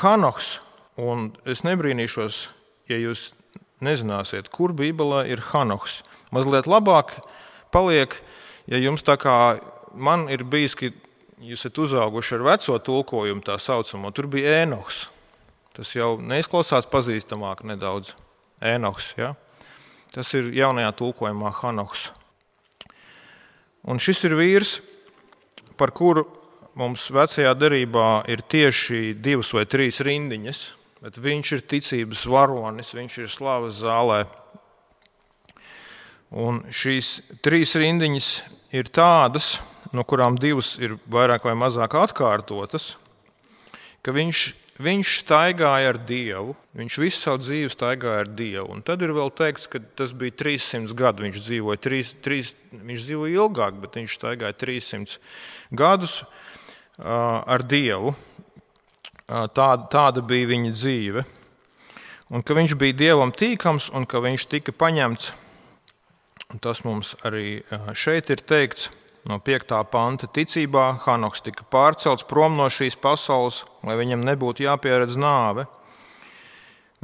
Hanoks. 0.00 0.58
Es 1.46 1.62
nebrīnīšos, 1.62 2.48
ja 2.90 2.98
jūs 2.98 3.30
nezināsiet, 3.84 4.50
kur 4.50 4.74
Bībelē 4.74 5.28
ir 5.30 5.42
Hanoks. 5.52 6.02
Mazliet 6.34 6.66
labāk 6.66 7.14
paliek, 7.72 8.16
ja 8.66 8.80
jums 8.82 9.06
tā 9.06 9.14
kā 9.20 9.36
man 9.94 10.26
ir 10.32 10.42
bijis, 10.42 10.74
ka 10.74 10.90
jūs 11.38 11.62
esat 11.62 11.78
uzauguši 11.78 12.34
ar 12.36 12.44
veco 12.50 12.78
tulkojumu, 12.88 13.44
tā 13.46 13.56
saucamo, 13.62 14.10
tur 14.10 14.26
bija 14.30 14.64
Ēnoks. 14.64 15.06
Tas 15.78 15.92
jau 15.94 16.16
neizklausās 16.18 16.88
pazīstamāk 16.90 17.62
nedaudz. 17.70 18.16
Ēnoks, 18.58 19.12
ja? 19.14 19.36
Tas 20.10 20.32
ir 20.34 20.48
jaunajā 20.56 20.90
tulkojumā 20.98 21.52
Hanoks. 21.60 22.08
Un 23.86 24.02
šis 24.02 24.24
ir 24.26 24.34
vīrs, 24.34 24.72
par 25.78 25.92
kuru 25.94 26.24
mums 26.78 27.06
vecajā 27.14 27.54
derībā 27.54 28.24
ir 28.26 28.42
tieši 28.50 29.14
divas 29.22 29.52
vai 29.54 29.62
trīs 29.70 30.02
rindiņas, 30.02 30.64
bet 31.06 31.22
viņš 31.22 31.54
ir 31.54 31.64
ticības 31.70 32.26
varonis, 32.26 32.90
viņš 32.98 33.18
ir 33.22 33.30
slavas 33.30 33.78
zālē. 33.78 34.24
Un 36.34 36.64
šīs 36.74 37.20
trīs 37.46 37.78
rindiņas 37.78 38.32
ir 38.74 38.90
tādas, 38.90 39.60
no 39.94 40.02
kurām 40.02 40.36
divas 40.42 40.74
ir 40.82 40.98
vairāk 41.06 41.46
vai 41.46 41.54
mazāk 41.56 41.94
atkārtotas, 42.02 42.96
ka 44.02 44.12
viņš, 44.12 44.48
viņš 44.82 45.12
staigāja 45.22 45.92
ar 45.92 45.98
Dievu, 46.08 46.54
viņš 46.78 46.98
visu 47.02 47.20
savu 47.20 47.42
dzīvi 47.42 47.70
staigāja 47.72 48.24
ar 48.24 48.30
Dievu. 48.38 48.68
Un 48.74 48.84
tad 48.86 49.02
ir 49.02 49.12
vēl 49.16 49.32
teikts, 49.34 49.66
ka 49.70 49.80
tas 49.98 50.14
bija 50.16 50.36
300 50.38 50.94
gadu. 50.98 51.24
Viņš 51.26 51.40
dzīvoja, 51.42 51.80
3, 51.84 52.12
3, 52.24 52.52
viņš 52.90 53.06
dzīvoja 53.08 53.40
ilgāk, 53.42 53.80
bet 53.82 53.98
viņš 53.98 54.18
staigāja 54.20 54.58
300 54.60 55.18
gadus 55.82 56.20
ar 56.98 57.66
Dievu. 57.66 58.14
Tāda, 59.28 59.82
tāda 59.92 60.24
bija 60.24 60.48
viņa 60.54 60.72
dzīve. 60.72 61.24
Un 62.32 62.44
ka 62.44 62.56
viņš 62.56 62.76
bija 62.80 62.96
dievam 62.96 63.32
tīkams 63.32 63.90
un 63.96 64.04
ka 64.08 64.20
viņš 64.24 64.48
tika 64.52 64.72
paņemts. 64.76 65.32
Tas 66.64 66.80
mums 66.84 67.12
arī 67.28 67.60
šeit 67.96 68.30
ir 68.32 68.40
teikts 68.40 68.88
no 69.28 69.38
5. 69.44 69.76
panta. 69.92 70.26
Ticībā 70.26 70.98
Hanoks 71.04 71.44
tika 71.44 71.66
pārcelts 71.68 72.26
prom 72.28 72.56
no 72.56 72.68
šīs 72.72 72.96
pasaules, 73.00 73.64
lai 73.84 73.98
viņam 74.00 74.24
nebūtu 74.26 74.64
jāpieredz 74.64 75.18
nāve. 75.20 75.68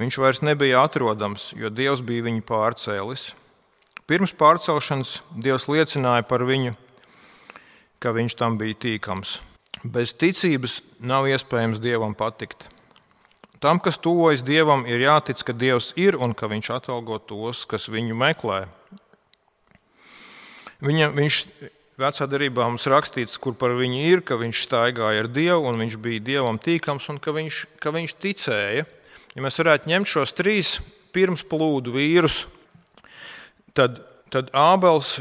Viņš 0.01 0.19
vairs 0.19 0.43
nebija 0.43 0.83
atrodams, 0.83 1.53
jo 1.55 1.71
Dievs 1.71 2.03
bija 2.03 2.25
viņu 2.27 2.43
pārcēlis. 2.49 3.29
Pirms 4.11 4.35
pārcelšanas 4.37 5.21
Dievs 5.41 5.69
liecināja 5.71 6.25
par 6.27 6.43
viņu, 6.45 6.75
ka 8.03 8.13
viņš 8.17 8.35
tam 8.41 8.59
bija 8.61 8.77
tīkams. 8.83 9.39
Bez 9.85 10.17
ticības 10.17 10.81
nav 10.99 11.29
iespējams 11.31 11.81
Dievam 11.81 12.17
patikt. 12.17 12.67
Tam, 13.63 13.79
kas 13.81 13.97
tuvojas 14.01 14.43
Dievam, 14.45 14.83
ir 14.89 15.05
jātic, 15.05 15.41
ka 15.45 15.55
Dievs 15.57 15.93
ir 15.97 16.19
un 16.21 16.35
ka 16.37 16.51
Viņš 16.51 16.69
atalgo 16.75 17.17
tos, 17.21 17.65
kas 17.65 17.87
viņu 17.89 18.17
meklē. 18.19 18.65
Viņa, 20.85 21.09
viņš 21.15 21.39
vecā 22.01 22.27
darbā 22.31 22.67
mums 22.69 22.87
rakstīts, 22.91 23.39
kur 23.39 23.55
par 23.59 23.75
viņu 23.79 24.01
ir, 24.11 24.23
ka 24.27 24.39
viņš 24.41 24.65
staigāja 24.67 25.25
ar 25.25 25.31
Dievu 25.31 25.71
un 25.71 25.79
viņš 25.83 25.97
bija 26.03 26.25
Dievam 26.25 26.59
tīkams 26.59 27.09
un 27.13 27.21
ka 27.23 27.35
viņš, 27.37 27.61
ka 27.83 27.95
viņš 27.95 28.17
ticēja. 28.23 28.85
Ja 29.35 29.43
mēs 29.43 29.59
varētu 29.59 29.91
ņemt 29.91 30.11
šos 30.11 30.35
trīs 30.35 30.77
pirms 31.15 31.45
plūdu 31.47 31.95
vīrus, 31.95 32.45
tad, 33.75 34.01
tad 34.31 34.51
Ābels 34.55 35.17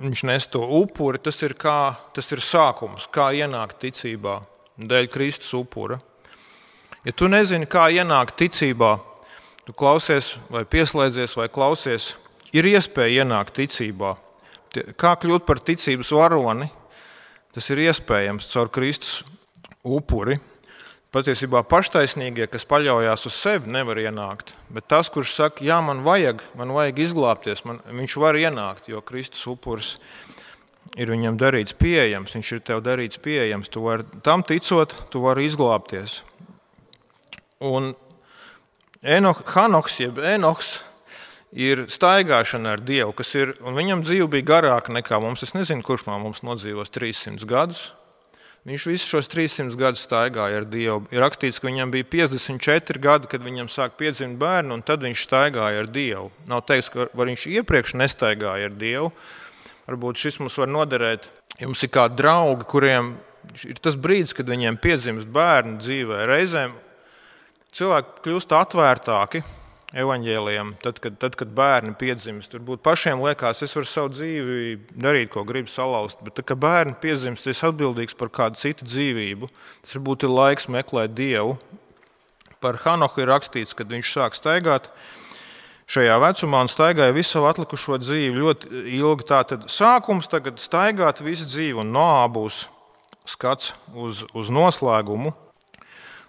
nes 0.00 0.46
to 0.46 0.60
upuri, 0.60 1.18
tas 1.18 1.40
ir, 1.42 1.56
kā, 1.56 1.96
tas 2.12 2.28
ir 2.32 2.42
sākums, 2.44 3.08
kā 3.08 3.30
ienākt 3.32 3.80
ticībā 3.80 4.40
dēļ 4.76 5.08
Kristus 5.12 5.54
upura. 5.56 5.98
Ja 7.06 7.14
tu 7.16 7.30
nezini, 7.30 7.68
kā 7.70 7.86
ienākt 7.94 8.36
ticībā, 8.36 8.96
tu 9.64 9.72
klausies, 9.72 10.34
vai 10.52 10.66
pieslēdzies, 10.68 11.36
vai 11.38 11.48
klausies, 11.48 12.14
ir 12.52 12.68
iespēja 12.68 13.24
ienākt 13.24 13.56
ticībā. 13.56 14.16
Kā 14.98 15.14
kļūt 15.20 15.46
par 15.48 15.60
ticības 15.64 16.12
varoni, 16.16 16.68
tas 17.54 17.70
ir 17.72 17.82
iespējams 17.86 18.50
caur 18.52 18.70
Kristus 18.72 19.22
upuri. 19.86 20.38
Patiesībā 21.14 21.62
paštaisnīgie, 21.64 22.44
kas 22.52 22.66
paļaujas 22.68 23.28
uz 23.30 23.36
sevi, 23.38 23.70
nevar 23.72 23.96
ienākt. 24.02 24.50
Bet 24.68 24.88
tas, 24.90 25.08
kurš 25.12 25.32
saka, 25.38 25.64
jā, 25.64 25.78
man 25.80 26.02
vajag, 26.04 26.42
man 26.58 26.74
vajag 26.76 26.98
izglābties, 27.06 27.62
man, 27.64 27.78
viņš 27.88 28.16
var 28.20 28.36
ienākt, 28.36 28.90
jo 28.90 29.00
Kristus 29.06 29.46
upuris 29.48 29.94
ir 30.96 31.12
viņam 31.12 31.38
darīts 31.40 31.76
pieejams. 31.78 32.34
Viņš 32.36 32.52
ir 32.56 32.64
tev 32.66 32.82
darīts 32.84 33.20
pieejams. 33.22 33.70
Tu 33.72 33.82
vari 33.84 34.04
tam 34.26 34.44
ticot, 34.46 34.92
tu 35.12 35.22
vari 35.24 35.46
izglābties. 35.48 36.20
Un 37.64 37.94
Enoch, 39.00 39.42
Hanoks, 39.54 40.00
jeb 40.02 40.18
Enoks, 40.18 40.80
ir 41.56 41.86
staigāšana 41.88 42.76
ar 42.76 42.82
Dievu, 42.84 43.14
kas 43.16 43.32
ir, 43.38 43.54
un 43.64 43.76
viņam 43.78 44.04
dzīve 44.04 44.28
bija 44.36 44.50
garāka 44.52 44.92
nekā 44.92 45.18
mums. 45.22 45.42
Es 45.46 45.54
nezinu, 45.56 45.84
kurš 45.86 46.04
no 46.10 46.18
mums 46.20 46.44
nodzīvos 46.44 46.92
300 46.92 47.48
gadus. 47.48 47.88
Viņš 48.66 48.84
visus 48.90 49.06
šos 49.06 49.28
300 49.30 49.78
gadus 49.78 50.02
staigāja 50.04 50.60
ar 50.60 50.66
Dievu. 50.68 51.04
Ir 51.14 51.22
rakstīts, 51.22 51.60
ka 51.62 51.68
viņam 51.68 51.92
bija 51.94 52.08
54 52.10 53.02
gadi, 53.02 53.30
kad 53.30 53.44
viņam 53.46 53.70
sāk 53.70 53.94
piedzimt 54.00 54.40
bērni, 54.40 54.74
un 54.74 54.82
tad 54.82 55.06
viņš 55.06 55.22
staigāja 55.22 55.84
ar 55.84 55.90
Dievu. 55.94 56.32
Nav 56.50 56.64
teikts, 56.66 56.90
ka 56.92 57.06
viņš 57.14 57.46
iepriekš 57.54 57.94
nestaigāja 58.02 58.68
ar 58.68 58.74
Dievu. 58.76 59.12
Varbūt 59.86 60.18
šis 60.18 60.40
mums 60.42 60.58
var 60.58 60.72
noderēt. 60.72 61.30
Jums 61.62 61.86
ir 61.86 61.92
kādi 61.94 62.18
draugi, 62.18 62.66
kuriem 62.68 63.14
ir 63.64 63.78
tas 63.80 63.94
brīdis, 63.94 64.34
kad 64.34 64.50
viņiem 64.50 64.80
piedzimst 64.82 65.30
bērni 65.30 65.78
dzīvē. 65.78 66.24
Reizēm 66.26 66.74
cilvēki 67.70 68.26
kļūst 68.26 68.56
atvērtāki 68.58 69.44
evaņģēliem, 69.94 70.72
tad, 70.82 70.98
kad, 71.02 71.14
tad, 71.22 71.36
kad 71.38 71.52
bērni 71.54 71.94
piedzimst. 71.98 72.50
Turbūt 72.50 72.82
pašiem 72.86 73.20
liekas, 73.22 73.62
es 73.62 73.74
varu 73.76 73.86
savu 73.86 74.10
dzīvi 74.16 74.72
darīt, 74.98 75.30
ko 75.34 75.44
gribu 75.46 75.70
salauzt, 75.70 76.18
bet, 76.26 76.34
tad, 76.38 76.48
kad 76.48 76.60
bērni 76.62 76.96
piedzimst, 77.02 77.46
es 77.50 77.62
atbildīgs 77.66 78.16
par 78.18 78.32
kādu 78.34 78.58
citu 78.58 78.86
dzīvību. 78.88 79.50
Tas 79.84 79.94
varbūt 79.98 80.26
ir 80.26 80.34
laiks 80.34 80.66
meklēt 80.72 81.14
Dievu. 81.14 81.54
Par 82.64 82.80
Hanohu 82.82 83.22
ir 83.22 83.30
rakstīts, 83.30 83.76
kad 83.76 83.92
viņš 83.92 84.14
sāk 84.16 84.38
staigāt. 84.38 84.90
Šajā 85.86 86.16
vecumā 86.18 86.64
un 86.64 86.70
staigāja 86.70 87.14
visu 87.14 87.36
savu 87.36 87.46
atlikušo 87.52 88.00
dzīvi 88.02 88.40
ļoti 88.40 88.80
ilgi. 88.96 89.28
Tātad 89.28 89.68
sākums 89.70 90.26
tagad 90.26 90.58
staigāt 90.58 91.22
visu 91.22 91.46
dzīvi, 91.46 91.78
un 91.84 91.92
no 91.94 92.08
abūs 92.24 92.64
skats 93.28 93.70
uz, 93.94 94.24
uz 94.34 94.50
noslēgumu. 94.50 95.30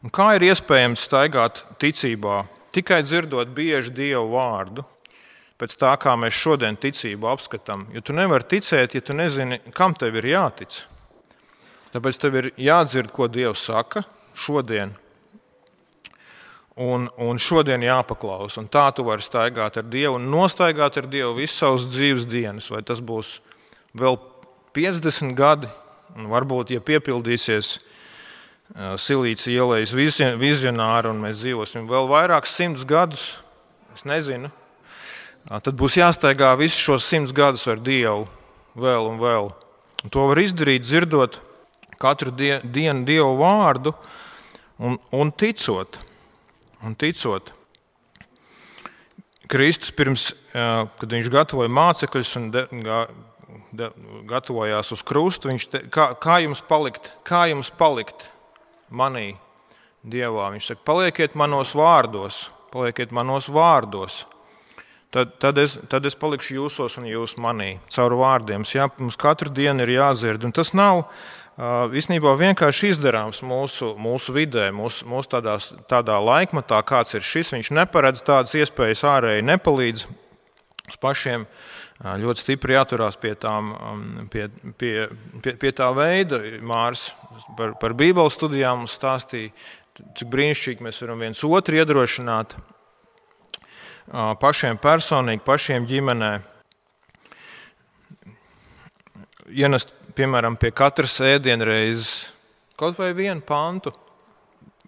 Un 0.06 0.14
kā 0.14 0.36
ir 0.38 0.46
iespējams 0.52 1.08
staigāt 1.08 1.64
ticībā 1.82 2.44
tikai 2.78 3.02
dzirdot 3.06 3.50
bieži 3.58 3.94
Dievu 3.96 4.36
vārdu, 4.36 4.86
pēc 5.58 5.74
tā 5.82 5.96
kā 6.02 6.14
mēs 6.20 6.38
šodien 6.38 6.78
ticību 6.78 7.30
apskatām. 7.32 7.88
Jo 7.96 8.04
tu 8.06 8.14
nevari 8.14 8.46
ticēt, 8.46 8.94
ja 8.94 9.02
tu 9.02 9.18
nezini, 9.18 9.60
kam 9.74 9.98
tev 9.98 10.20
ir 10.20 10.30
jātic. 10.36 10.84
Tāpēc 11.96 12.22
tev 12.22 12.38
ir 12.38 12.52
jādzird, 12.62 13.10
ko 13.16 13.30
Dievs 13.32 13.64
saka 13.66 14.04
šodien. 14.38 14.94
Un, 16.78 17.08
un 17.18 17.40
šodien 17.42 17.82
jāpaklaus. 17.82 18.60
Un 18.62 18.68
tā 18.70 18.86
tu 18.94 19.08
vari 19.08 19.26
staigāt 19.26 19.80
ar 19.82 19.88
Dievu 19.90 20.20
un 20.20 20.28
nostaigāt 20.30 21.00
ar 21.02 21.08
Dievu 21.10 21.34
visu 21.40 21.56
savas 21.58 21.88
dzīves 21.90 22.28
dienas. 22.30 22.70
Vai 22.70 22.84
tas 22.86 23.02
būs 23.02 23.40
vēl 23.98 24.20
50 24.78 25.34
gadi, 25.34 25.72
un 26.14 26.30
varbūt, 26.30 26.76
ja 26.76 26.84
piepildīsies 26.86 27.80
silīcija 28.76 29.64
ielējas 29.64 29.94
vizionāri, 30.40 31.12
un 31.12 31.22
mēs 31.24 31.42
dzīvosim 31.42 31.88
vēl 31.90 32.10
vairākus 32.12 32.56
simtus 32.58 32.88
gadus. 32.88 33.28
Es 33.96 34.04
nezinu. 34.06 34.52
Tad 35.48 35.74
būs 35.80 35.96
jāstaigā 35.98 36.52
visus 36.60 36.82
šos 36.84 37.08
simtus 37.08 37.36
gadus 37.36 37.66
ar 37.72 37.80
Dievu 37.80 38.28
vēl 38.78 39.08
un 39.08 39.22
vēl. 39.22 39.52
Un 40.04 40.14
to 40.14 40.28
var 40.30 40.42
izdarīt, 40.42 40.86
dzirdot 40.86 41.40
katru 41.98 42.34
die, 42.36 42.58
dienu 42.62 43.08
Dievu 43.08 43.38
vārdu 43.40 43.96
un, 44.78 45.00
un 45.16 45.32
ticot. 45.32 45.98
Un 46.86 46.94
ticot. 47.00 47.54
Kristus 49.48 49.94
pirms, 49.96 50.30
kad 50.52 51.08
viņš 51.08 51.32
gatavoja 51.32 51.72
mācekļus 51.72 52.34
un 52.38 52.50
de, 52.52 52.66
de, 53.72 53.88
gatavojās 54.28 54.92
uz 54.92 55.04
krustu, 55.08 55.48
viņš 55.54 55.68
te, 55.72 55.82
kā, 55.88 56.12
kā 56.20 56.42
jums 56.44 56.60
palikt, 56.68 57.14
kā 57.26 57.46
jums 57.48 57.72
palikt 57.72 58.28
manī, 58.92 59.32
Dievā? 60.08 60.52
Viņš 60.54 60.72
saka, 60.72 60.84
palieciet 60.88 61.36
manos 61.36 61.74
vārdos, 61.76 62.48
palieciet 62.72 63.12
manos 63.16 63.50
vārdos. 63.52 64.26
Tad, 65.12 65.38
tad, 65.40 65.58
es, 65.62 65.78
tad 65.88 66.06
es 66.06 66.18
palikšu 66.20 66.58
jūsos 66.58 66.98
un 67.00 67.08
jūs 67.08 67.38
manī, 67.40 67.78
caur 67.96 68.18
vārdiem. 68.20 68.66
Jā, 68.68 68.90
mums 69.00 69.16
katru 69.20 69.54
dienu 69.56 69.86
ir 69.86 69.96
jādzird. 69.96 70.44
Un 70.44 70.56
tas 70.56 70.74
nav 70.76 71.06
īstenībā 71.58 72.36
vienkārši 72.38 72.92
izdarāms 72.94 73.40
mūsu, 73.42 73.94
mūsu 73.98 74.36
vidē, 74.36 74.68
mūsu, 74.76 75.08
mūsu 75.10 75.32
tādās, 75.32 75.72
tādā 75.90 76.20
laikmatā, 76.22 76.82
kāds 76.86 77.16
ir 77.18 77.26
šis. 77.26 77.56
Viņš 77.56 77.72
neparedz 77.80 78.22
tādas 78.28 78.54
iespējas 78.60 79.06
ārēji, 79.08 79.48
nepalīdz 79.48 80.06
pašiem. 81.02 81.48
Ļoti 81.98 82.44
stipri 82.44 82.76
jāturās 82.76 83.18
pie, 83.18 83.34
tām, 83.42 83.72
pie, 84.30 84.46
pie, 84.78 84.94
pie, 85.42 85.54
pie 85.58 85.72
tā 85.74 85.90
veida. 85.98 86.38
Mārs 86.62 87.08
par, 87.58 87.74
par 87.82 87.96
Bībeles 87.98 88.38
studijām 88.38 88.84
mums 88.84 88.94
stāstīja, 89.00 89.50
cik 90.18 90.30
brīnišķīgi 90.30 90.86
mēs 90.86 91.02
varam 91.02 91.26
viens 91.26 91.42
otru 91.48 91.80
iedrošināt 91.80 92.54
pašiem 94.42 94.78
personīgi, 94.80 95.42
pašiem 95.44 95.88
ģimenē. 95.90 96.32
Ienest 99.58 99.94
piemēram, 100.18 100.58
pie 100.60 100.72
katras 100.76 101.18
ēdienreizes 101.24 102.28
kaut 102.78 102.98
vai 103.00 103.14
vienu 103.18 103.42
pantu. 103.46 103.94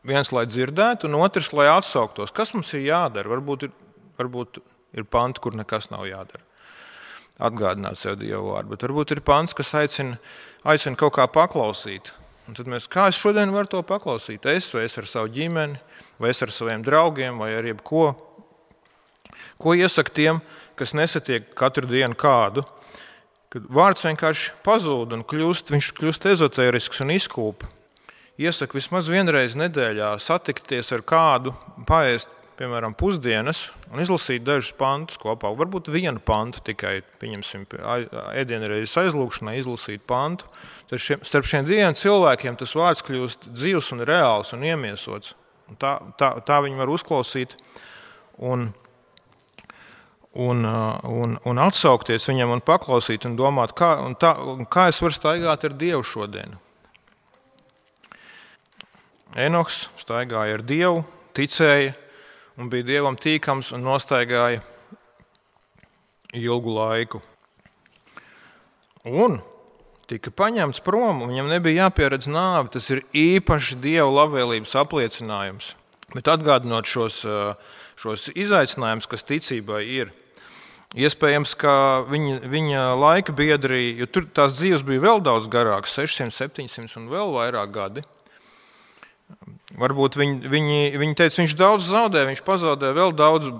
Viens, 0.05 0.29
lai 0.31 0.45
dzirdētu, 0.47 1.09
un 1.09 1.17
otrs, 1.19 1.51
lai 1.57 1.67
atsauktos. 1.73 2.31
Kas 2.31 2.53
mums 2.55 2.69
ir 2.77 2.85
jādara? 2.85 3.29
Varbūt 3.33 3.65
ir, 3.67 3.73
varbūt 4.17 4.61
ir 4.95 5.05
panti, 5.11 5.41
kur 5.43 5.57
nekas 5.59 5.89
nav 5.91 6.05
jādara. 6.07 6.45
Atgādināt 7.39 7.99
sev 7.99 8.17
Dievu 8.19 8.53
vārdu, 8.53 8.73
bet 8.73 8.83
varbūt 8.83 9.13
ir 9.15 9.23
pants, 9.25 9.55
kas 9.55 9.71
aicina, 9.79 10.17
aicina 10.67 10.99
kaut 10.99 11.15
kā 11.15 11.27
paklausīt. 11.31 12.11
Un 12.49 12.57
tad 12.57 12.67
mēs, 12.71 12.89
kā 12.91 13.07
es 13.11 13.19
šodien 13.19 13.53
varu 13.53 13.69
to 13.71 13.83
paklausīt? 13.85 14.47
Es 14.49 14.71
vai 14.73 14.87
es 14.87 14.97
ar 14.99 15.07
savu 15.07 15.29
ģimeni, 15.31 15.77
vai 16.19 16.33
es 16.33 16.41
ar 16.43 16.51
saviem 16.51 16.83
draugiem, 16.83 17.37
vai 17.39 17.53
ar 17.55 17.67
jebko. 17.69 18.09
Ko 19.61 19.77
iesaka 19.77 20.11
tiem, 20.11 20.41
kas 20.75 20.95
nesatiek 20.97 21.53
katru 21.55 21.87
dienu 21.87 22.17
kādu? 22.17 22.65
kad 23.49 23.65
vārds 23.73 24.05
vienkārši 24.05 24.51
pazūd 24.65 25.15
un 25.15 25.25
kļūst, 25.25 25.71
viņš 25.73 25.91
kļūst 25.97 26.27
ezotērisks 26.35 27.01
un 27.01 27.13
izkūpa. 27.15 27.69
Iesaku 28.39 28.77
vismaz 28.77 29.09
vienreiz 29.11 29.55
nedēļā 29.59 30.13
satikties 30.21 30.93
ar 30.95 31.01
kādu, 31.03 31.55
paēst, 31.89 32.29
piemēram, 32.59 32.95
pusdienas 32.97 33.69
un 33.89 34.01
izlasīt 34.03 34.43
dažus 34.43 34.73
pantus 34.77 35.19
kopā. 35.21 35.51
Varbūt 35.55 35.91
vienu 35.93 36.19
pantu 36.23 36.61
tikai, 36.67 36.99
pieņemsim, 37.21 37.65
ēdienreizes 38.37 38.97
aizlūgšanai, 39.03 39.55
izlasīt 39.61 40.03
pantu. 40.09 40.49
Tad 40.89 41.03
šiem, 41.03 41.23
starp 41.27 41.47
šiem 41.49 41.67
diviem 41.67 41.95
cilvēkiem 41.95 42.59
tas 42.59 42.75
vārds 42.75 43.05
kļūst 43.07 43.49
dzīves 43.53 43.91
un 43.95 44.03
reāls 44.09 44.51
un 44.57 44.65
iemiesots. 44.67 45.35
Un 45.69 45.79
tā, 45.79 45.95
tā, 46.19 46.33
tā 46.45 46.59
viņi 46.65 46.81
var 46.81 46.91
uzklausīt. 46.91 47.55
Un, 48.39 48.69
un, 50.33 50.65
un, 50.65 51.37
un 51.37 51.63
atsaukties 51.63 52.27
viņam 52.31 52.57
un 52.57 52.65
paklausīt 52.65 53.27
un 53.29 53.37
domāt, 53.39 53.75
kā, 53.77 53.93
un 54.03 54.17
tā, 54.19 54.33
un 54.39 54.67
kā 54.67 54.89
es 54.91 54.99
varu 55.03 55.15
staigāt 55.15 55.63
ar 55.67 55.77
Dievu 55.79 56.03
šodien. 56.07 56.57
Enoks 59.39 59.85
staigāja 60.01 60.57
ar 60.57 60.63
Dievu, 60.65 61.03
ticēja 61.37 61.93
un 62.59 62.69
bija 62.71 62.87
Dievam 62.87 63.15
tīkams 63.15 63.71
un 63.75 63.85
nostaigāja 63.87 64.61
ilgu 66.35 66.75
laiku. 66.75 67.21
Un 69.07 69.39
tika 70.09 70.33
paņemts 70.35 70.83
prom, 70.83 71.23
un 71.23 71.31
viņam 71.31 71.49
nebija 71.53 71.85
jāpieredz 71.87 72.27
nāve. 72.29 72.67
Tas 72.75 72.89
ir 72.91 73.05
īpaši 73.15 73.79
Dieva 73.79 74.09
labvēlības 74.11 74.75
apliecinājums. 74.83 75.73
Bet 76.13 76.27
atgādinot 76.27 76.89
šos, 76.89 77.21
šos 78.01 78.31
izaicinājumus, 78.33 79.07
kas 79.09 79.27
ticībai 79.29 79.83
ir, 79.85 80.13
Iespējams, 80.97 81.51
ka 81.53 81.71
viņa, 82.09 82.35
viņa 82.49 82.83
laika 82.97 83.33
biedri, 83.37 83.91
jo 83.99 84.07
tur 84.09 84.25
tās 84.25 84.55
dzīves 84.57 84.81
bija 84.81 85.03
vēl 85.03 85.19
daudz 85.21 85.45
garākas, 85.45 85.93
600, 85.93 86.33
700 86.33 86.97
un 86.97 87.11
vēl 87.11 87.29
vairāk 87.35 87.69
gadi. 87.75 88.01
Varbūt 89.79 90.17
viņi, 90.17 90.49
viņi, 90.49 90.79
viņi 90.99 91.17
teica, 91.19 91.41
viņš 91.41 91.53
daudz 91.59 91.89
zaudē, 91.91 92.23
viņš 92.27 92.41
pazaudē 92.47 92.89
vēl 92.97 93.13
daudz 93.15 93.51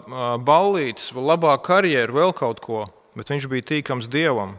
ballītes, 0.44 1.12
vēl 1.16 1.30
labāku 1.32 1.68
karjeru, 1.70 2.18
vēl 2.18 2.34
kaut 2.36 2.64
ko, 2.66 2.88
bet 3.16 3.30
viņš 3.30 3.46
bija 3.52 3.68
tīkams 3.70 4.10
dievam. 4.12 4.58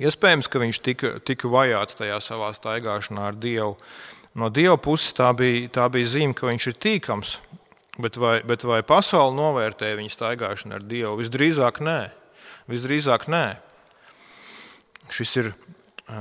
Iespējams, 0.00 0.48
ka 0.48 0.62
viņš 0.62 0.80
tika, 0.80 1.12
tika 1.20 1.50
vajāts 1.52 1.98
tajā 1.98 2.16
savā 2.24 2.54
staigāšanā 2.56 3.28
ar 3.30 3.36
dievu. 3.36 3.76
No 4.38 4.48
dieva 4.48 4.78
puses 4.80 5.12
tā 5.14 5.28
bija, 5.36 5.68
tā 5.74 5.88
bija 5.92 6.08
zīme, 6.08 6.34
ka 6.38 6.48
viņš 6.48 6.70
ir 6.70 6.78
tīkams. 6.80 7.36
Bet 8.00 8.16
vai, 8.16 8.40
bet 8.46 8.62
vai 8.64 8.80
pasaule 8.86 9.34
novērtē 9.36 9.92
viņa 9.98 10.14
staigāšanu 10.14 10.76
ar 10.78 10.84
Dievu? 10.86 11.18
Visdrīzāk 11.20 11.82
nē. 11.84 11.98
Visdrīzāk 12.70 13.26
nē. 13.28 13.44
Šis 15.12 15.34
ir 15.42 15.50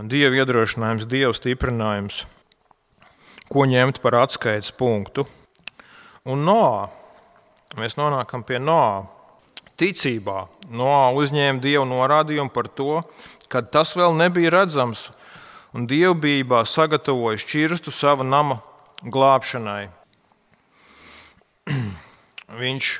Dieva 0.10 0.42
iedrošinājums, 0.42 1.08
Dieva 1.10 1.32
stiprinājums, 1.38 2.24
ko 3.50 3.66
ņemt 3.70 4.02
par 4.04 4.20
atskaites 4.22 4.72
punktu. 4.76 5.26
Un 6.30 6.46
no 6.46 6.90
mēs 7.80 7.98
nonākam 8.00 8.44
pie 8.46 8.60
no 8.62 9.10
ticībā. 9.80 10.46
No 10.70 10.94
uzņēma 11.18 11.64
Dieva 11.64 11.86
norādījumu 11.88 12.54
par 12.54 12.70
to, 12.70 13.02
ka 13.50 13.64
tas 13.66 13.96
vēl 13.98 14.14
nebija 14.18 14.52
redzams, 14.54 15.10
un 15.74 15.88
dievbijībā 15.90 16.64
sagatavoja 16.66 17.40
šķirstu 17.42 17.94
sava 17.94 18.26
nama 18.26 18.60
glābšanai 19.06 19.90
viņš 22.62 22.92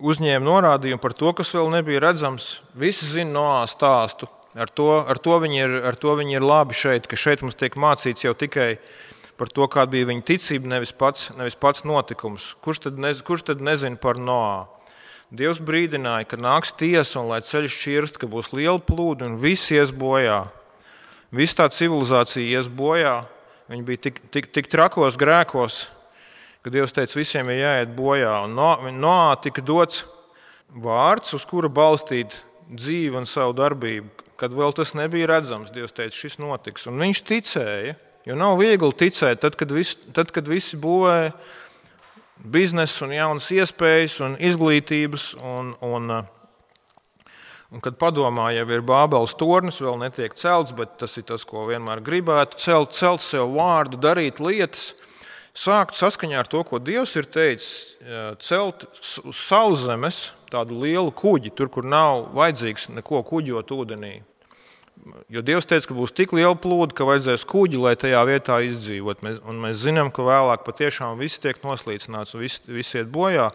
uzņēma 0.00 0.44
norādījumu 0.46 1.02
par 1.02 1.14
to, 1.16 1.32
kas 1.36 1.52
vēl 1.54 1.70
nebija 1.72 2.02
redzams. 2.06 2.58
Visi 2.74 3.08
zina 3.08 3.32
no 3.36 3.46
stāstu. 3.70 4.28
Ar 4.50 4.70
to, 4.74 4.88
ar, 5.06 5.20
to 5.22 5.36
ir, 5.46 5.76
ar 5.86 5.94
to 5.94 6.16
viņi 6.18 6.40
ir 6.40 6.42
labi 6.42 6.74
šeit, 6.74 7.06
ka 7.06 7.14
šeit 7.14 7.44
mums 7.44 7.54
tiek 7.54 7.76
mācīts 7.78 8.24
jau 8.24 8.32
tikai 8.34 8.80
par 9.40 9.48
to, 9.48 9.64
kāda 9.72 9.94
bija 9.94 10.10
viņa 10.10 10.26
ticība, 10.28 10.68
nevis 10.74 10.92
pats, 10.92 11.30
nevis 11.32 11.56
pats 11.56 11.86
notikums. 11.88 12.50
Kurš 12.60 12.84
tad, 12.84 13.00
nez, 13.00 13.22
kurš 13.24 13.46
tad 13.48 13.64
nezina 13.64 13.96
par 14.00 14.20
Noā? 14.20 14.66
Dievs 15.32 15.60
brīdināja, 15.64 16.26
ka 16.28 16.36
nāks 16.36 16.74
tiesa 16.76 17.22
un 17.22 17.30
lai 17.30 17.38
ceļš 17.46 17.76
šķirst, 17.78 18.18
ka 18.20 18.28
būs 18.28 18.50
liela 18.52 18.80
plūde 18.82 19.24
un 19.24 19.38
viss 19.40 19.70
ies 19.72 19.94
bojā. 19.94 20.42
Viss 21.32 21.56
tā 21.56 21.68
civilizācija 21.70 22.58
ies 22.58 22.68
bojā. 22.68 23.20
Viņi 23.70 23.86
bija 23.86 24.02
tik, 24.08 24.18
tik, 24.34 24.50
tik 24.50 24.68
trakos 24.68 25.16
grēkos, 25.16 25.84
kad 26.60 26.74
Dievs 26.74 26.92
teica, 26.92 27.14
visiem 27.16 27.48
ir 27.54 27.62
jāiet 27.62 27.94
bojā. 27.94 28.40
Un 28.48 28.58
no, 28.58 28.74
Noā 28.90 29.38
tika 29.40 29.62
dots 29.62 30.02
vārds, 30.74 31.32
uz 31.38 31.46
kura 31.46 31.70
balstīt 31.70 32.34
dzīvi 32.66 33.22
un 33.22 33.30
savu 33.30 33.54
darbību. 33.56 34.26
Kad 34.40 34.52
vēl 34.58 34.74
tas 34.74 34.96
nebija 34.98 35.30
redzams, 35.30 35.70
Dievs 35.72 35.94
teica, 35.94 36.16
šis 36.16 36.40
notiks. 36.42 36.90
Un 36.90 36.98
viņš 36.98 37.22
ticēja, 37.30 37.94
jo 38.28 38.36
nav 38.38 38.58
viegli 38.60 38.92
ticēt, 38.96 39.40
tad, 39.44 39.56
kad, 39.60 39.72
vis, 39.74 39.94
tad, 40.16 40.32
kad 40.34 40.48
visi 40.48 40.78
būvē 40.80 41.32
biznesu 42.40 43.06
un 43.06 43.14
jaunas 43.16 43.50
iespējas 43.52 44.20
un 44.24 44.36
izglītības. 44.40 45.32
Un, 45.40 45.74
un, 45.84 46.14
un 47.70 47.84
kad 47.84 47.98
padomā, 48.00 48.50
jau 48.56 48.66
ir 48.72 48.86
Bābeles 48.86 49.36
tornis, 49.38 49.80
vēl 49.82 50.00
netiek 50.00 50.34
celts, 50.38 50.74
bet 50.76 50.96
tas 51.00 51.16
ir 51.20 51.28
tas, 51.28 51.44
ko 51.46 51.66
vienmēr 51.68 52.02
gribētu 52.04 52.60
celt, 52.60 52.96
celt 52.96 53.24
sev 53.24 53.52
vārdu, 53.56 54.00
darīt 54.00 54.42
lietas 54.42 54.90
sākt 55.56 55.96
saskaņā 55.98 56.40
ar 56.40 56.48
to, 56.48 56.62
ko 56.64 56.78
Dievs 56.78 57.16
ir 57.18 57.28
teicis, 57.30 57.96
celt 58.44 58.86
uz 59.26 59.36
sauszemes 59.36 60.30
tādu 60.50 60.80
lielu 60.82 61.12
kuģi, 61.14 61.52
tur, 61.54 61.70
kur 61.72 61.86
nav 61.86 62.30
vajadzīgs 62.36 62.90
neko 62.96 63.22
kuģot 63.26 63.70
ūdenī. 63.74 64.20
Jo 65.32 65.42
Dievs 65.46 65.68
teica, 65.68 65.88
ka 65.88 65.96
būs 65.96 66.12
tik 66.16 66.34
liela 66.36 66.56
plūde, 66.58 66.94
ka 66.96 67.06
vajadzēs 67.08 67.46
kuģi, 67.48 67.78
lai 67.80 67.94
tajā 67.98 68.20
vietā 68.28 68.58
izdzīvot. 68.66 69.22
Mēs, 69.24 69.38
mēs 69.62 69.84
zinām, 69.84 70.10
ka 70.12 70.26
vēlāk 70.26 70.64
patiešām 70.66 71.20
viss 71.22 71.40
tiek 71.40 71.60
noslīcināts 71.64 72.36
un 72.36 72.44
viss, 72.44 72.62
viss 72.68 72.98
iet 72.98 73.08
bojā. 73.12 73.50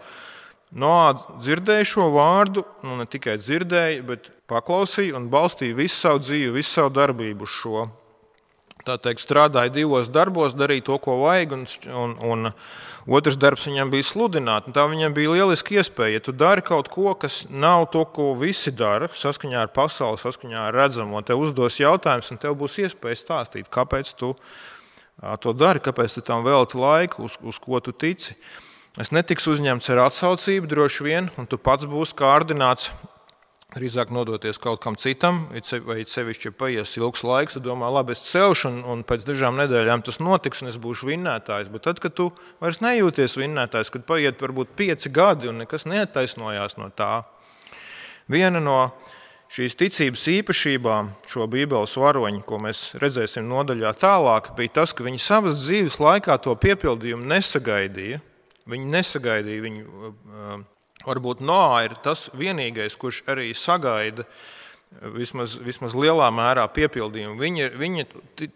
Noāds 0.76 1.28
dzirdēja 1.44 1.86
šo 1.88 2.10
vārdu, 2.16 2.66
nu 2.84 2.98
ne 3.00 3.06
tikai 3.08 3.38
dzirdēja, 3.40 4.02
bet 4.08 4.32
paklausīja 4.50 5.16
un 5.20 5.30
balstīja 5.32 5.78
visu 5.78 6.00
savu 6.00 6.24
dzīvi, 6.26 6.56
visu 6.58 6.74
savu 6.80 6.96
darbību 6.98 7.46
uz 7.46 7.54
šo. 7.62 7.86
Teikt, 8.86 9.24
strādāja 9.24 9.74
divos 9.74 10.10
darbos, 10.14 10.56
darīja 10.58 10.86
to, 10.90 10.98
ko 11.02 11.18
vajag, 11.24 11.56
un, 11.56 11.64
un, 11.90 12.14
un 12.26 12.52
otrs 13.18 13.40
darbs 13.42 13.66
viņam 13.70 13.92
bija 13.94 14.08
sludināt. 14.08 14.70
Tā 14.76 14.86
viņam 14.92 15.16
bija 15.16 15.34
lieliski 15.34 15.80
iespēja. 15.80 16.20
Ja 16.20 16.24
tu 16.26 16.36
dari 16.36 16.64
kaut 16.66 16.92
ko, 16.94 17.14
kas 17.20 17.44
nav 17.50 17.88
to, 17.94 18.04
ko 18.06 18.34
visi 18.40 18.74
dara, 18.76 19.10
saskaņā 19.14 19.66
ar 19.66 19.74
pasauli, 19.74 20.22
saskaņā 20.22 20.68
ar 20.68 20.78
redzamo, 20.78 21.24
tev 21.26 21.42
uzdos 21.48 21.80
jautājums, 21.82 22.30
un 22.34 22.42
tev 22.42 22.58
būs 22.62 22.78
iespēja 22.86 23.22
stāstīt, 23.24 23.72
kāpēc 23.74 24.14
tu 24.20 24.36
to 25.42 25.56
dari, 25.58 25.82
kāpēc 25.82 26.18
tu 26.18 26.26
tam 26.26 26.46
velti 26.46 26.78
laiku, 26.78 27.26
uz, 27.26 27.40
uz 27.42 27.60
ko 27.62 27.82
tu 27.82 27.96
tici. 27.96 28.36
Es 29.02 29.12
netikšu 29.12 29.58
uzņemts 29.58 29.90
ar 29.92 30.06
atsaucību, 30.06 30.70
droši 30.72 31.04
vien, 31.04 31.28
un 31.40 31.50
tu 31.52 31.60
pats 31.60 31.88
būsi 31.90 32.16
kārdināts 32.16 32.94
drīzāk 33.76 34.12
nodoties 34.16 34.60
kaut 34.62 34.80
kam 34.84 34.96
citam, 35.00 35.46
vai 35.86 36.06
sevišķi, 36.08 36.52
paies 36.56 36.96
ilgs 37.00 37.26
laiks, 37.28 37.58
tad 37.58 37.66
domā, 37.68 37.90
labi, 37.92 38.16
es 38.16 38.24
celšu, 38.30 38.70
un, 38.72 38.78
un 38.94 39.04
pēc 39.08 39.26
dažām 39.28 39.60
nedēļām 39.60 40.06
tas 40.08 40.22
notiks, 40.24 40.64
un 40.64 40.72
es 40.72 40.80
būšu 40.82 41.10
vinnētājs. 41.12 41.72
Bet 41.74 41.86
tad, 41.88 42.00
kad 42.04 42.16
tu 42.16 42.30
vairs 42.64 42.80
nejūties 42.84 43.36
vinnētājs, 43.40 43.92
kad 43.94 44.08
paiet 44.08 44.40
varbūt 44.42 44.76
pieci 44.80 45.12
gadi, 45.12 45.52
un 45.52 45.60
nekas 45.64 45.88
neattaisnojās 45.92 46.80
no 46.80 46.88
tā, 46.96 47.26
viena 48.32 48.64
no 48.64 48.80
šīs 49.52 49.76
ticības 49.80 50.24
īpašībām, 50.40 51.12
šo 51.30 51.48
Bībeles 51.52 51.96
varoņu, 52.00 52.46
ko 52.48 52.60
mēs 52.64 52.86
redzēsim 53.02 53.46
nodaļā 53.50 53.92
tālāk, 54.02 54.54
bija 54.58 54.80
tas, 54.82 54.96
ka 54.96 55.06
viņi 55.06 55.22
savas 55.22 55.60
dzīves 55.66 56.00
laikā 56.02 56.40
to 56.44 56.56
piepildījumu 56.64 57.28
nesagaidīja. 57.30 58.24
Viņi 58.66 58.88
nesagaidīja 58.96 59.62
viņu. 59.62 60.08
Varbūt 61.06 61.42
Noā 61.46 61.86
ir 61.86 61.96
tas 62.04 62.28
vienīgais, 62.34 62.98
kurš 62.98 63.24
arī 63.30 63.52
sagaida 63.58 64.26
vismaz, 65.16 65.56
vismaz 65.62 65.96
lielā 65.98 66.28
mērā 66.34 66.66
piepildījumu. 66.74 67.38
Viņa, 67.42 67.70
viņa 67.80 68.06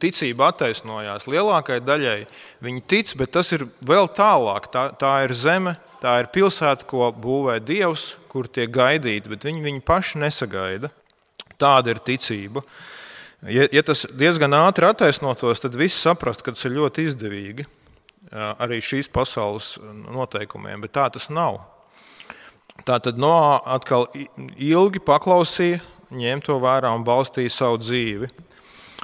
ticība 0.01 0.49
attaisnojās 0.53 1.27
lielākajai 1.29 1.85
daļai. 1.85 2.19
Viņi 2.65 2.85
tic, 2.89 3.13
bet 3.19 3.33
tas 3.37 3.51
ir 3.55 3.67
vēl 3.85 4.09
tālāk. 4.17 4.69
Tā, 4.73 4.89
tā 4.99 5.13
ir 5.27 5.35
zeme, 5.37 5.75
tā 6.03 6.19
ir 6.23 6.31
pilsēta, 6.33 6.87
ko 6.89 7.11
būvē 7.13 7.59
Dievs, 7.63 8.13
kur 8.31 8.47
tiek 8.47 8.71
gaidīti, 8.73 9.31
bet 9.31 9.45
viņi, 9.47 9.65
viņi 9.65 9.83
paši 9.85 10.23
nesagaida. 10.23 10.93
Tāda 11.59 11.91
ir 11.91 11.99
ticība. 12.05 12.63
Ja, 13.47 13.65
ja 13.71 13.83
tas 13.85 14.05
diezgan 14.19 14.55
ātri 14.57 14.87
attaisnotos, 14.87 15.61
tad 15.63 15.75
viss 15.79 15.99
saprast, 16.01 16.43
ka 16.43 16.55
tas 16.55 16.65
ir 16.67 16.75
ļoti 16.75 17.05
izdevīgi 17.07 17.67
arī 18.29 18.79
šīs 18.83 19.09
pasaules 19.11 19.77
noteikumiem, 19.81 20.81
bet 20.83 20.93
tā 20.97 21.07
tas 21.13 21.29
nav. 21.33 21.61
Tā 22.87 22.99
tad 23.03 23.19
Noā 23.19 23.59
atkal 23.75 24.07
ilgi 24.55 25.01
paklausīja, 25.03 25.81
ņēma 26.15 26.45
to 26.45 26.59
vērā 26.61 26.91
un 26.95 27.03
balstīja 27.07 27.51
savu 27.53 27.81
dzīvi. 27.81 28.29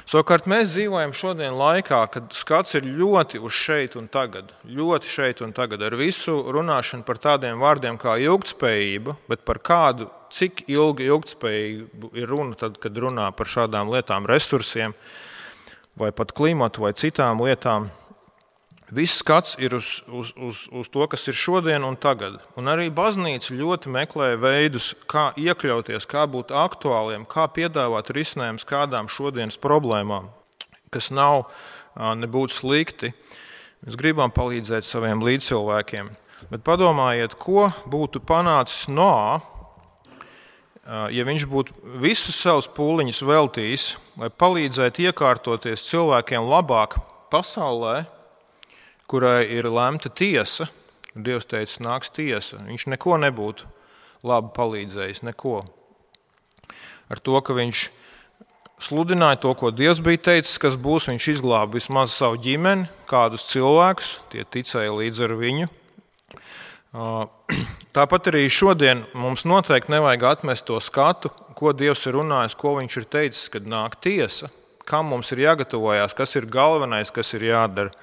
Savukārt 0.06 0.44
mēs 0.46 0.68
dzīvojam 0.70 1.10
šodien 1.18 1.56
laikā, 1.58 1.98
kad 2.14 2.28
skats 2.36 2.76
ir 2.78 2.84
ļoti 2.86 3.40
uz 3.42 3.56
šeit 3.58 3.96
un 3.98 4.04
tagad, 4.06 4.52
ļoti 4.70 5.10
šeit 5.10 5.40
un 5.42 5.50
tagad, 5.56 5.82
ar 5.82 5.96
visu 5.98 6.36
runāšanu 6.54 7.02
par 7.08 7.18
tādiem 7.18 7.58
vārdiem 7.58 7.98
kā 7.98 8.14
ilgspējība, 8.22 9.16
bet 9.26 9.42
par 9.48 9.58
kādu, 9.66 10.06
cik 10.30 10.62
ilgi 10.70 11.08
ilgspējība 11.10 12.12
ir 12.22 12.30
runa, 12.30 12.54
tad, 12.60 12.78
kad 12.78 12.94
runā 13.02 13.26
par 13.34 13.50
šādām 13.50 13.90
lietām, 13.90 14.30
resursiem, 14.30 14.94
vai 15.98 16.12
pat 16.14 16.30
klimatu 16.38 16.86
vai 16.86 16.94
citām 16.94 17.42
lietām. 17.42 17.90
Viss 18.86 19.18
skats 19.18 19.56
ir 19.58 19.74
uz, 19.74 20.04
uz, 20.06 20.30
uz, 20.38 20.60
uz 20.70 20.88
to, 20.94 21.02
kas 21.10 21.24
ir 21.26 21.34
šodien 21.34 21.82
un 21.82 21.96
tagad. 21.98 22.36
Un 22.54 22.70
arī 22.70 22.86
baznīca 22.94 23.56
ļoti 23.58 23.90
meklē 23.90 24.28
veidus, 24.38 24.92
kā 25.10 25.32
iekļauties, 25.34 26.06
kā 26.06 26.22
būt 26.30 26.54
aktuāliem, 26.54 27.26
kā 27.26 27.48
piedāvāt 27.50 28.12
risinājumus 28.14 28.68
kādām 28.68 29.10
šodienas 29.10 29.58
problēmām, 29.58 30.30
kas 30.94 31.10
nav 31.10 31.48
nebūtu 31.98 32.54
slikti. 32.60 33.10
Mēs 33.82 33.98
gribam 33.98 34.30
palīdzēt 34.30 34.86
saviem 34.86 35.18
līdzcilvēkiem. 35.26 36.14
Bet 36.54 36.62
padomājiet, 36.62 37.34
ko 37.42 37.72
būtu 37.90 38.22
panācis 38.22 38.86
Noā, 38.86 39.40
ja 41.10 41.26
viņš 41.26 41.50
būtu 41.50 41.98
visus 41.98 42.38
savus 42.38 42.70
pūliņus 42.70 43.24
veltījis, 43.26 43.92
lai 44.22 44.30
palīdzētu 44.30 45.10
iekārtoties 45.10 45.90
cilvēkiem 45.90 46.46
labāk 46.46 47.00
pasaulē 47.34 48.04
kurai 49.10 49.46
ir 49.54 49.70
lemta 49.70 50.10
tiesa, 50.10 50.70
Dievs 51.16 51.46
teica, 51.48 51.80
nāks 51.80 52.10
tiesa. 52.12 52.58
Viņš 52.60 52.90
neko 52.92 53.16
nebūtu 53.22 53.64
labi 54.26 54.50
palīdzējis, 54.52 55.22
neko. 55.24 55.62
Ar 57.08 57.22
to, 57.24 57.38
ka 57.40 57.56
viņš 57.56 57.86
sludināja 58.82 59.40
to, 59.40 59.54
ko 59.56 59.70
Dievs 59.72 60.02
bija 60.04 60.20
teicis, 60.30 60.58
kas 60.60 60.76
būs, 60.76 61.08
viņš 61.08 61.28
izglāba 61.36 61.78
vismaz 61.78 62.12
savu 62.12 62.36
ģimeni, 62.44 62.90
kādus 63.08 63.46
cilvēkus, 63.48 64.16
tie 64.32 64.44
ticēja 64.44 64.92
līdz 64.92 65.22
ar 65.24 65.34
viņu. 65.40 65.70
Tāpat 67.96 68.28
arī 68.30 68.44
šodien 68.52 69.04
mums 69.16 69.46
noteikti 69.48 69.94
nevajag 69.94 70.28
atmest 70.34 70.66
to 70.68 70.80
skatu, 70.84 71.32
ko 71.56 71.72
Dievs 71.72 72.04
ir 72.08 72.18
runājis, 72.18 72.56
ko 72.58 72.74
viņš 72.76 72.98
ir 73.00 73.08
teicis, 73.08 73.48
kad 73.52 73.68
nāk 73.68 73.96
tiesa, 74.04 74.50
kam 74.88 75.08
mums 75.12 75.32
ir 75.32 75.46
jāgatavojas, 75.46 76.14
kas 76.16 76.36
ir 76.36 76.48
galvenais, 76.52 77.12
kas 77.14 77.32
ir 77.38 77.48
jādara. 77.48 77.94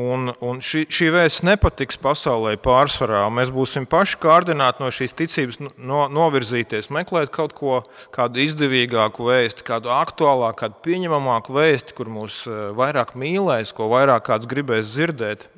Un, 0.00 0.30
un 0.44 0.60
šī, 0.62 0.84
šī 0.92 1.08
vēsts 1.12 1.42
nepatiks 1.44 1.98
pasaulē 2.00 2.54
pārsvarā. 2.62 3.24
Mēs 3.34 3.50
būsim 3.52 3.88
paši 3.90 4.20
kārdināti 4.22 4.84
no 4.84 4.90
šīs 4.94 5.16
ticības 5.18 5.58
no, 5.60 6.04
novirzīties, 6.12 6.88
meklēt 6.94 7.32
kaut 7.34 7.56
ko, 7.58 7.80
kādu 8.14 8.40
izdevīgāku 8.44 9.26
vēstu, 9.28 9.66
kādu 9.66 9.90
aktuālāku, 9.92 10.60
kādu 10.62 10.80
pieņemamāku 10.86 11.56
vēstu, 11.56 11.96
kur 11.98 12.12
mūs 12.12 12.44
eh, 12.46 12.60
vairāk 12.78 13.16
mīlēs, 13.18 13.74
ko 13.76 13.90
vairāk 13.92 14.28
kāds 14.30 14.50
gribēs 14.50 14.94
dzirdēt. 14.94 15.48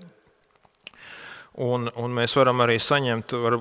Un, 1.62 1.90
un 2.00 2.14
mēs 2.16 2.32
varam 2.38 2.64
arī 2.64 2.78
saņemt, 2.80 3.36
var, 3.44 3.58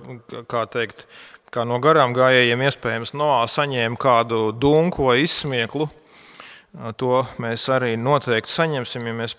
kā 0.50 0.64
teikt, 0.72 1.04
kā 1.52 1.68
no 1.68 1.82
garām 1.84 2.16
gājējiem, 2.16 2.64
iespējams, 2.70 3.12
no 3.20 3.34
saņēma 3.52 4.00
kādu 4.00 4.46
dunku 4.56 5.12
vai 5.12 5.20
izsmieklu 5.26 5.92
To 6.72 7.26
mēs 7.44 7.66
arī 7.68 7.98
noteikti 8.00 8.54
saņemsim, 8.54 9.08
ja 9.10 9.14
mēs 9.16 9.34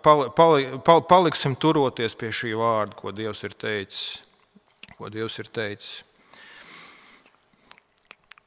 pali, 0.00 0.30
pali, 0.32 0.68
pal, 0.84 1.02
paliksim 1.04 1.52
turoties 1.60 2.16
pie 2.16 2.30
šī 2.32 2.54
vārda, 2.56 2.96
ko 2.96 3.12
Dievs 3.12 3.44
ir 3.44 3.52
teicis. 3.60 4.22
Ko 4.96 5.10
Dievs 5.12 5.36
ir 5.42 5.50
teicis. 5.52 5.98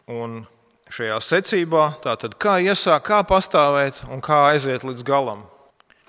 Un 0.10 0.42
šajā 0.92 1.20
secībā, 1.22 1.84
tātad, 2.02 2.34
kā 2.42 2.58
iesākt, 2.66 3.06
kā 3.12 3.22
pastāvēt 3.30 4.02
un 4.10 4.24
kā 4.26 4.40
aiziet 4.50 4.82
līdz 4.88 5.06
galam. 5.06 5.46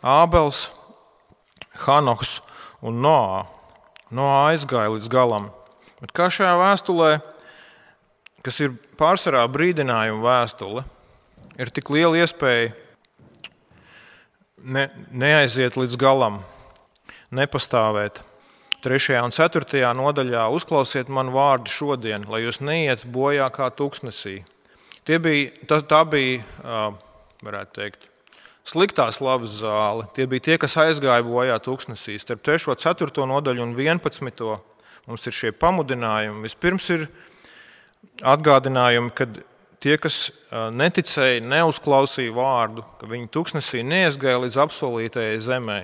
Ābels, 0.00 0.70
Hanoks 1.84 2.38
un 2.80 3.04
Noā. 3.04 3.44
Noā 4.08 4.40
aizgāja 4.54 4.94
līdz 4.96 5.12
galam. 5.12 5.52
Bet 6.00 6.16
kā 6.16 6.32
šajā 6.32 6.56
vēstulē, 6.58 7.12
kas 8.42 8.64
ir 8.64 8.72
pārsvarā 8.98 9.44
brīdinājuma 9.52 10.24
vēstule, 10.24 10.88
ir 11.58 11.72
tik 11.74 11.90
liela 11.92 12.22
iespēja 12.22 12.72
ne, 14.62 14.88
neaiziet 15.10 15.76
līdz 15.76 15.98
galam, 16.00 16.40
nepastāvēt. 17.34 18.22
3. 18.82 19.20
un 19.22 19.30
4. 19.30 19.82
nodaļā 19.94 20.48
uzklausiet 20.50 21.10
manu 21.12 21.36
vārdu 21.36 21.70
šodien, 21.70 22.24
lai 22.26 22.42
jūs 22.42 22.58
neiet 22.58 23.04
bojā 23.06 23.46
kā 23.54 23.68
tūkstnesī. 23.70 24.40
Tie 25.06 25.18
bija, 25.22 25.52
tā, 25.70 25.78
tā 25.86 26.00
bija, 26.06 26.42
varētu 27.42 27.78
teikt, 27.78 28.08
sliktā 28.66 29.06
slavas 29.14 29.60
zāle. 29.60 30.08
Tie 30.16 30.26
bija 30.30 30.46
tie, 30.48 30.58
kas 30.58 30.74
aizgāja 30.82 31.22
bojā 31.26 31.58
tūkstnesī. 31.62 32.18
Starp 32.22 32.42
3. 32.46 32.72
un 32.74 32.82
4. 32.82 33.26
nodaļu 33.34 33.64
un 33.66 33.76
11. 33.78 34.42
mums 35.06 35.30
ir 35.30 35.38
šie 35.38 35.54
pamudinājumi. 35.54 36.42
Vispirms 36.46 36.90
ir 36.94 37.06
atgādinājumi, 38.18 39.14
kad 39.14 39.42
Tie, 39.82 39.96
kas 39.98 40.28
neticēja, 40.70 41.40
neuzklausīja 41.42 42.30
vārdu, 42.36 42.84
ka 43.00 43.08
viņi 43.10 43.26
tuksnesī 43.34 43.80
neizgāja 43.82 44.44
līdz 44.44 44.60
apsolītajai 44.62 45.40
zemē 45.42 45.78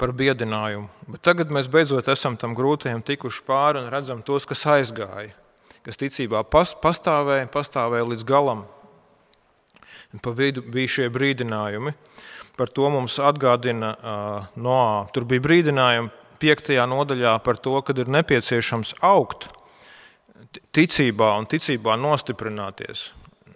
par 0.00 0.10
biedinājumu. 0.18 0.88
Bet 1.12 1.22
tagad 1.22 1.52
mēs 1.54 1.68
beidzot 1.70 2.10
esam 2.10 2.34
tam 2.40 2.56
grūtajam 2.58 3.04
tikuši 3.06 3.44
pāri 3.46 3.84
un 3.84 3.90
redzam 3.92 4.24
tos, 4.26 4.48
kas 4.50 4.66
aizgāja, 4.66 5.30
kas 5.86 6.00
ticībā 6.00 6.42
pastāvēja, 6.50 7.46
pastāvēja 7.54 8.10
līdz 8.10 8.26
galam. 8.26 8.66
Un 10.14 10.22
pa 10.22 10.34
vidu 10.34 10.66
bija 10.66 10.96
šie 10.98 11.10
brīdinājumi. 11.14 11.94
Par 12.58 12.70
to 12.70 12.90
mums 12.90 13.20
atgādina 13.22 13.94
uh, 13.94 14.50
Noā. 14.58 15.06
Tur 15.14 15.26
bija 15.26 15.42
brīdinājumi 15.42 16.10
5. 16.42 16.74
nodaļā 16.90 17.38
par 17.46 17.62
to, 17.62 17.78
ka 17.82 17.94
ir 17.94 18.10
nepieciešams 18.10 18.96
augt 19.06 19.48
ticībā 20.74 21.34
un 21.38 21.46
ticībā 21.50 21.96
nostiprināties. 22.00 23.10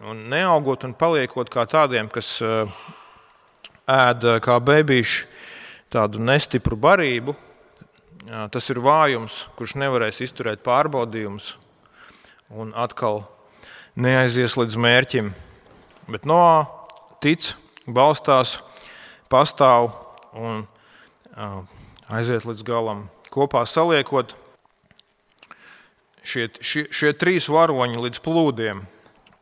Un 0.07 0.29
neaugot 0.31 0.85
un 0.87 0.95
paliekot 0.95 1.51
kā 1.51 1.65
tādiem, 1.67 2.11
kas 2.13 2.37
eh, 2.45 2.71
ēd 3.91 4.25
eh, 4.25 4.41
kā 4.45 4.59
bebīši 4.63 5.27
tādu 5.91 6.21
nestipru 6.21 6.77
barību, 6.77 7.33
tas 8.53 8.67
ir 8.69 8.77
vājums, 8.85 9.47
kurš 9.57 9.73
nevarēs 9.81 10.19
izturēt 10.21 10.61
pārbaudījumus 10.61 11.55
un 12.53 12.75
atkal 12.77 13.23
neaizies 13.97 14.59
līdz 14.59 14.77
mērķim. 14.85 15.31
Bet 16.13 16.27
no 16.29 16.43
tic 17.25 17.55
balstās, 17.89 18.59
pastāv 19.33 19.89
un 20.37 20.67
aiziet 22.13 22.45
līdz 22.45 22.67
galam. 22.69 23.07
Kopā 23.33 23.65
saliekot 23.69 24.35
šie, 26.27 26.49
šie, 26.61 26.87
šie 26.91 27.13
trīs 27.19 27.49
varoņi 27.53 28.01
līdz 28.05 28.21
plūdiem, 28.25 28.83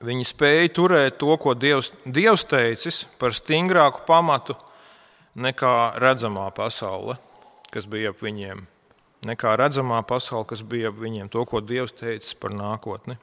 viņi 0.05 0.29
spēja 0.29 0.72
turēt 0.77 1.18
to, 1.20 1.33
ko 1.41 1.55
Dievs, 1.57 1.93
Dievs 2.05 2.45
teicis 2.49 3.05
par 3.20 3.35
stingrāku 3.37 4.05
pamatu 4.09 4.57
nekā 5.37 5.99
redzamā 6.03 6.49
pasaule, 6.57 7.18
kas 7.72 7.89
bija 7.89 8.12
ap 8.14 8.22
viņiem. 8.24 8.64
Nekā 9.27 9.57
redzamā 9.59 10.03
pasaule, 10.07 10.47
kas 10.49 10.62
bija 10.62 10.93
ap 10.93 11.01
viņiem, 11.01 11.31
to, 11.33 11.45
ko 11.49 11.61
Dievs 11.64 11.97
teicis 11.97 12.37
par 12.39 12.55
nākotni. 12.55 13.16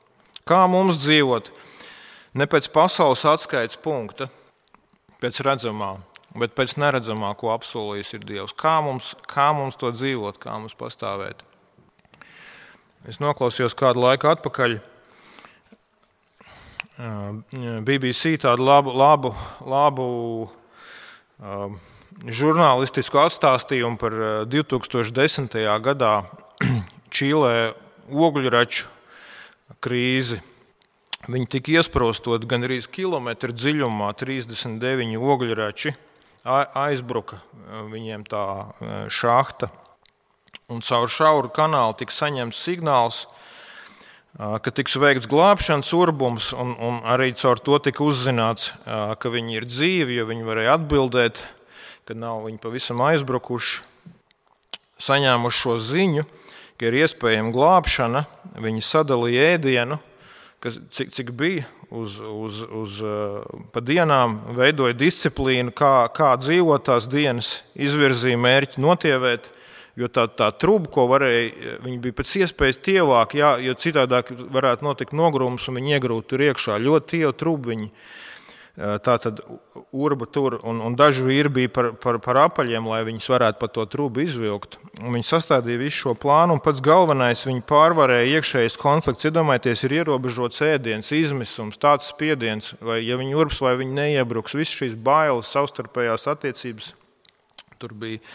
Kā 0.49 0.65
mums 0.67 0.99
dzīvot? 1.03 1.51
Ne 2.33 2.49
pēc 2.49 2.67
pasaules 2.73 3.23
atskaites 3.29 3.77
punkta, 3.79 4.27
pēc 5.21 5.39
redzamā, 5.45 5.95
bet 6.35 6.55
pēc 6.57 6.75
neredzamā, 6.81 7.31
ko 7.39 7.53
apsolījis 7.53 8.15
ir 8.17 8.27
Dievs. 8.27 8.55
Kā 8.57 8.79
mums, 8.83 9.13
kā 9.29 9.51
mums 9.55 9.77
to 9.79 9.93
dzīvot, 9.93 10.41
kā 10.41 10.57
mums 10.57 10.75
pastāvēt? 10.77 11.45
Es 13.03 13.17
noklausījos 13.19 13.73
kādu 13.75 13.99
laiku 13.99 14.29
atpakaļ. 14.31 14.77
BBC 17.83 18.37
tādu 18.39 18.63
labu, 18.63 18.93
labu, 18.95 19.31
labu 19.67 20.05
um, 21.41 21.75
žurnālistisku 22.23 23.19
atstāstījumu 23.25 23.99
par 23.99 24.15
2010. 24.47 25.59
gadā 25.83 26.13
Čīlē 27.15 27.73
ogļraču 28.07 28.87
krīzi. 29.83 30.39
Viņi 31.27 31.51
tika 31.57 31.75
iesprostot 31.81 32.47
gan 32.47 32.63
arī 32.63 32.79
kilometru 32.87 33.51
dziļumā, 33.51 34.13
39 34.15 35.19
ogļrači 35.19 35.95
aizbruka 36.47 37.43
viņiem 37.91 38.23
tā 38.31 38.47
šahta. 39.11 39.73
Un 40.71 40.83
caur 40.85 41.09
šauru 41.11 41.51
kanālu 41.53 41.97
tika 41.99 42.15
saņemts 42.15 42.61
signāls, 42.65 43.23
ka 44.37 44.71
tiks 44.73 44.95
veikts 44.97 45.27
glābšanas 45.29 45.91
urbums, 45.97 46.51
un, 46.55 46.71
un 46.79 47.01
arī 47.03 47.33
caur 47.37 47.59
to 47.59 47.77
tika 47.83 48.05
uzzināts, 48.05 48.71
ka 48.85 49.33
viņi 49.33 49.59
ir 49.59 49.67
dzīvi, 49.69 50.19
jo 50.19 50.29
viņi 50.29 50.47
varēja 50.47 50.77
atbildēt, 50.79 51.41
ka 52.07 52.15
nav 52.17 52.45
viņi 52.47 52.61
pavisam 52.63 53.03
aizbrukuši. 53.03 53.83
Saņēmuši 55.03 55.59
šo 55.59 55.77
ziņu, 55.83 56.23
ka 56.79 56.87
ir 56.87 57.01
iespējama 57.03 57.51
glābšana, 57.53 58.25
viņi 58.63 58.87
sadalīja 58.87 59.53
ēdienu 59.57 59.99
kas, 60.63 60.79
cik, 60.95 61.11
cik 61.11 61.31
bija 61.35 61.65
uz, 61.91 62.19
uz, 62.19 62.61
uz 62.63 62.99
uh, 63.03 63.43
pa 63.75 63.83
dienām, 63.83 64.37
veidoja 64.55 64.95
disciplīnu, 64.95 65.73
kā, 65.75 66.07
kā 66.15 66.31
dzīvot 66.39 66.85
tās 66.87 67.09
dienas, 67.11 67.57
izvirzīja 67.75 68.39
mērķi 68.39 68.83
notievēt. 68.83 69.49
Jo 69.99 70.09
tā, 70.09 70.25
tā 70.33 70.47
truba, 70.57 70.89
ko 70.89 71.05
varēja, 71.11 71.77
viņi 71.83 71.99
bija 72.01 72.17
pēc 72.17 72.31
iespējas 72.41 72.79
tievāk, 72.81 73.35
jā, 73.37 73.55
jo 73.61 73.75
citādi 73.77 74.23
varētu 74.55 74.87
notikt 74.87 75.13
nogrūms 75.13 75.67
un 75.69 75.77
viņi 75.77 75.97
iegrūtu 75.99 76.31
tur 76.33 76.45
iekšā. 76.47 76.79
Ļoti 76.81 77.11
tievu 77.17 77.35
trubu 77.37 77.73
viņi 77.73 77.91
Tā 78.73 79.19
tad 79.21 79.37
urba 79.93 80.25
tur 80.25 80.55
un, 80.65 80.79
un 80.81 80.95
daži 80.97 81.21
vīri 81.21 81.49
bija 81.53 81.69
par, 81.69 81.91
par, 82.01 82.17
par 82.25 82.39
apaļiem, 82.47 82.87
lai 82.89 83.03
viņus 83.05 83.27
varētu 83.29 83.59
pa 83.61 83.67
to 83.69 83.85
trūku 83.85 84.23
izvilkt. 84.23 84.79
Un 84.97 85.13
viņi 85.13 85.27
sastādīja 85.27 85.81
visu 85.83 85.99
šo 85.99 86.15
plānu, 86.17 86.55
un 86.57 86.63
pats 86.63 86.81
galvenais 86.81 87.45
viņi 87.45 87.61
pārvarēja 87.69 88.39
iekšējais 88.39 88.79
konflikts. 88.81 89.29
Iedomājieties, 89.29 89.85
ir 89.85 89.93
ierobežots 89.99 90.65
ēdiens, 90.65 91.13
izmisums, 91.13 91.77
tāds 91.77 92.09
spiediens, 92.09 92.71
vai 92.81 93.03
ja 93.05 93.19
viņi 93.21 93.37
urbs 93.43 93.61
vai 93.61 93.75
viņi 93.83 93.93
neiebruks, 93.99 94.57
visas 94.57 94.73
šīs 94.81 94.97
bailes, 94.97 95.53
savstarpējās 95.53 96.25
attiecības. 96.33 96.95
Tur 97.77 97.93
bija 97.93 98.25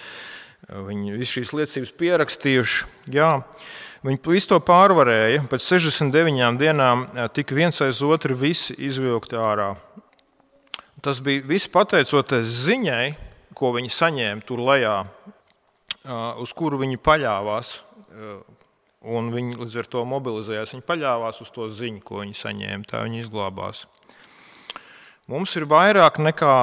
viņi 0.69 1.16
visas 1.16 1.35
šīs 1.37 1.53
liecības 1.57 1.93
pierakstījuši. 2.01 2.89
Jā. 3.14 3.31
Viņi 4.05 4.21
visu 4.29 4.53
to 4.53 4.59
pārvarēja. 4.62 5.43
Pēc 5.51 5.64
69 5.64 6.61
dienām 6.61 7.07
tika 7.35 7.57
viens 7.57 7.81
aiz 7.83 8.03
otru 8.05 8.37
visi 8.39 8.77
izvilkti 8.77 9.39
ārā. 9.41 9.73
Tas 11.03 11.23
bija 11.25 11.43
viss 11.47 11.71
pateicoties 11.71 12.47
ziņai, 12.66 13.16
ko 13.59 13.73
viņi 13.75 13.91
saņēma 13.91 14.47
tur 14.47 14.62
lejā, 14.66 14.97
uz 16.43 16.55
kuru 16.55 16.79
viņi 16.85 17.01
paļāvās. 17.03 17.73
Un 19.09 19.29
viņi 19.31 19.61
līdz 19.61 19.77
ar 19.83 19.87
to 19.91 20.03
mobilizējās. 20.11 20.75
Viņi 20.75 20.87
paļāvās 20.87 21.39
uz 21.43 21.51
to 21.55 21.69
ziņu, 21.71 22.03
ko 22.05 22.23
viņi 22.25 22.35
saņēma. 22.35 22.87
Tā 22.91 23.05
viņi 23.07 23.23
izglābās. 23.23 23.85
Mums 25.29 25.53
ir 25.61 25.66
vairāk 25.68 26.16
nekā 26.24 26.55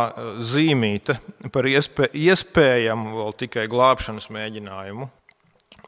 zīmīta 0.42 1.20
par 1.54 1.68
iespē, 1.70 2.10
iespējamu 2.18 3.14
vēl 3.20 3.36
tikai 3.44 3.68
glābšanas 3.70 4.32
mēģinājumu. 4.34 5.06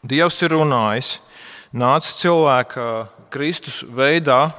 Dievs 0.05 0.37
ir 0.45 0.53
runājis, 0.53 1.15
nācis 1.73 2.19
cilvēka 2.21 2.85
Kristus 3.33 3.81
veidā, 3.81 4.51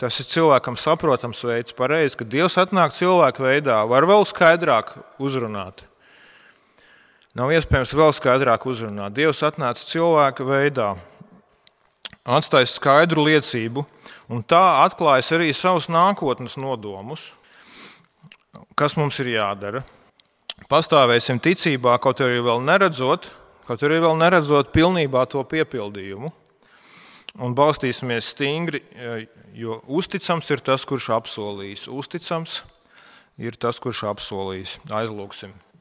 Tas 0.00 0.16
ir 0.16 0.24
cilvēkam 0.30 0.78
saprotams 0.80 1.42
veids, 1.44 1.74
pareizi, 1.76 2.16
ka 2.16 2.24
Dievs 2.24 2.54
atnāk 2.56 2.94
cilvēka 2.96 3.42
veidā, 3.44 3.82
var 3.84 4.06
vēl 4.08 4.24
skaidrāk 4.24 4.94
uzrunāt. 5.20 5.82
Nav 7.36 7.52
iespējams 7.52 7.92
vēl 7.98 8.14
skaidrāk 8.16 8.64
uzrunāt. 8.64 9.12
Dievs 9.18 9.42
atnāca 9.44 9.84
cilvēka 9.84 10.46
veidā, 10.48 10.86
atstāja 12.24 12.70
skaidru 12.72 13.26
liecību, 13.28 13.84
un 14.32 14.40
tā 14.40 14.62
atklājas 14.86 15.34
arī 15.36 15.50
savus 15.52 15.90
nākotnes 15.92 16.56
nodomus, 16.56 17.28
kas 18.78 18.96
mums 18.98 19.18
ir 19.22 19.34
jādara. 19.34 19.84
Pastāvēsim 20.70 21.40
ticībā, 21.42 21.96
kaut 22.02 22.20
arī 22.22 22.42
vēl 22.44 22.62
neredzot, 22.64 23.30
kaut 23.66 23.82
arī 23.86 24.00
vēl 24.02 24.18
neredzot 24.20 24.72
pilnībā 24.74 25.24
to 25.30 25.42
piepildījumu 25.48 26.32
un 27.38 27.54
balstīsimies 27.54 28.32
stingri, 28.34 28.82
jo 29.54 29.78
uzticams 29.86 30.50
ir 30.50 30.62
tas, 30.66 30.84
kurš 30.88 31.10
apsolījis. 31.20 31.86
Uzticams 31.92 32.60
ir 33.38 33.56
tas, 33.60 33.78
kurš 33.82 34.04
apsolījis. 34.10 34.78
Aizlūgsim. 34.90 35.54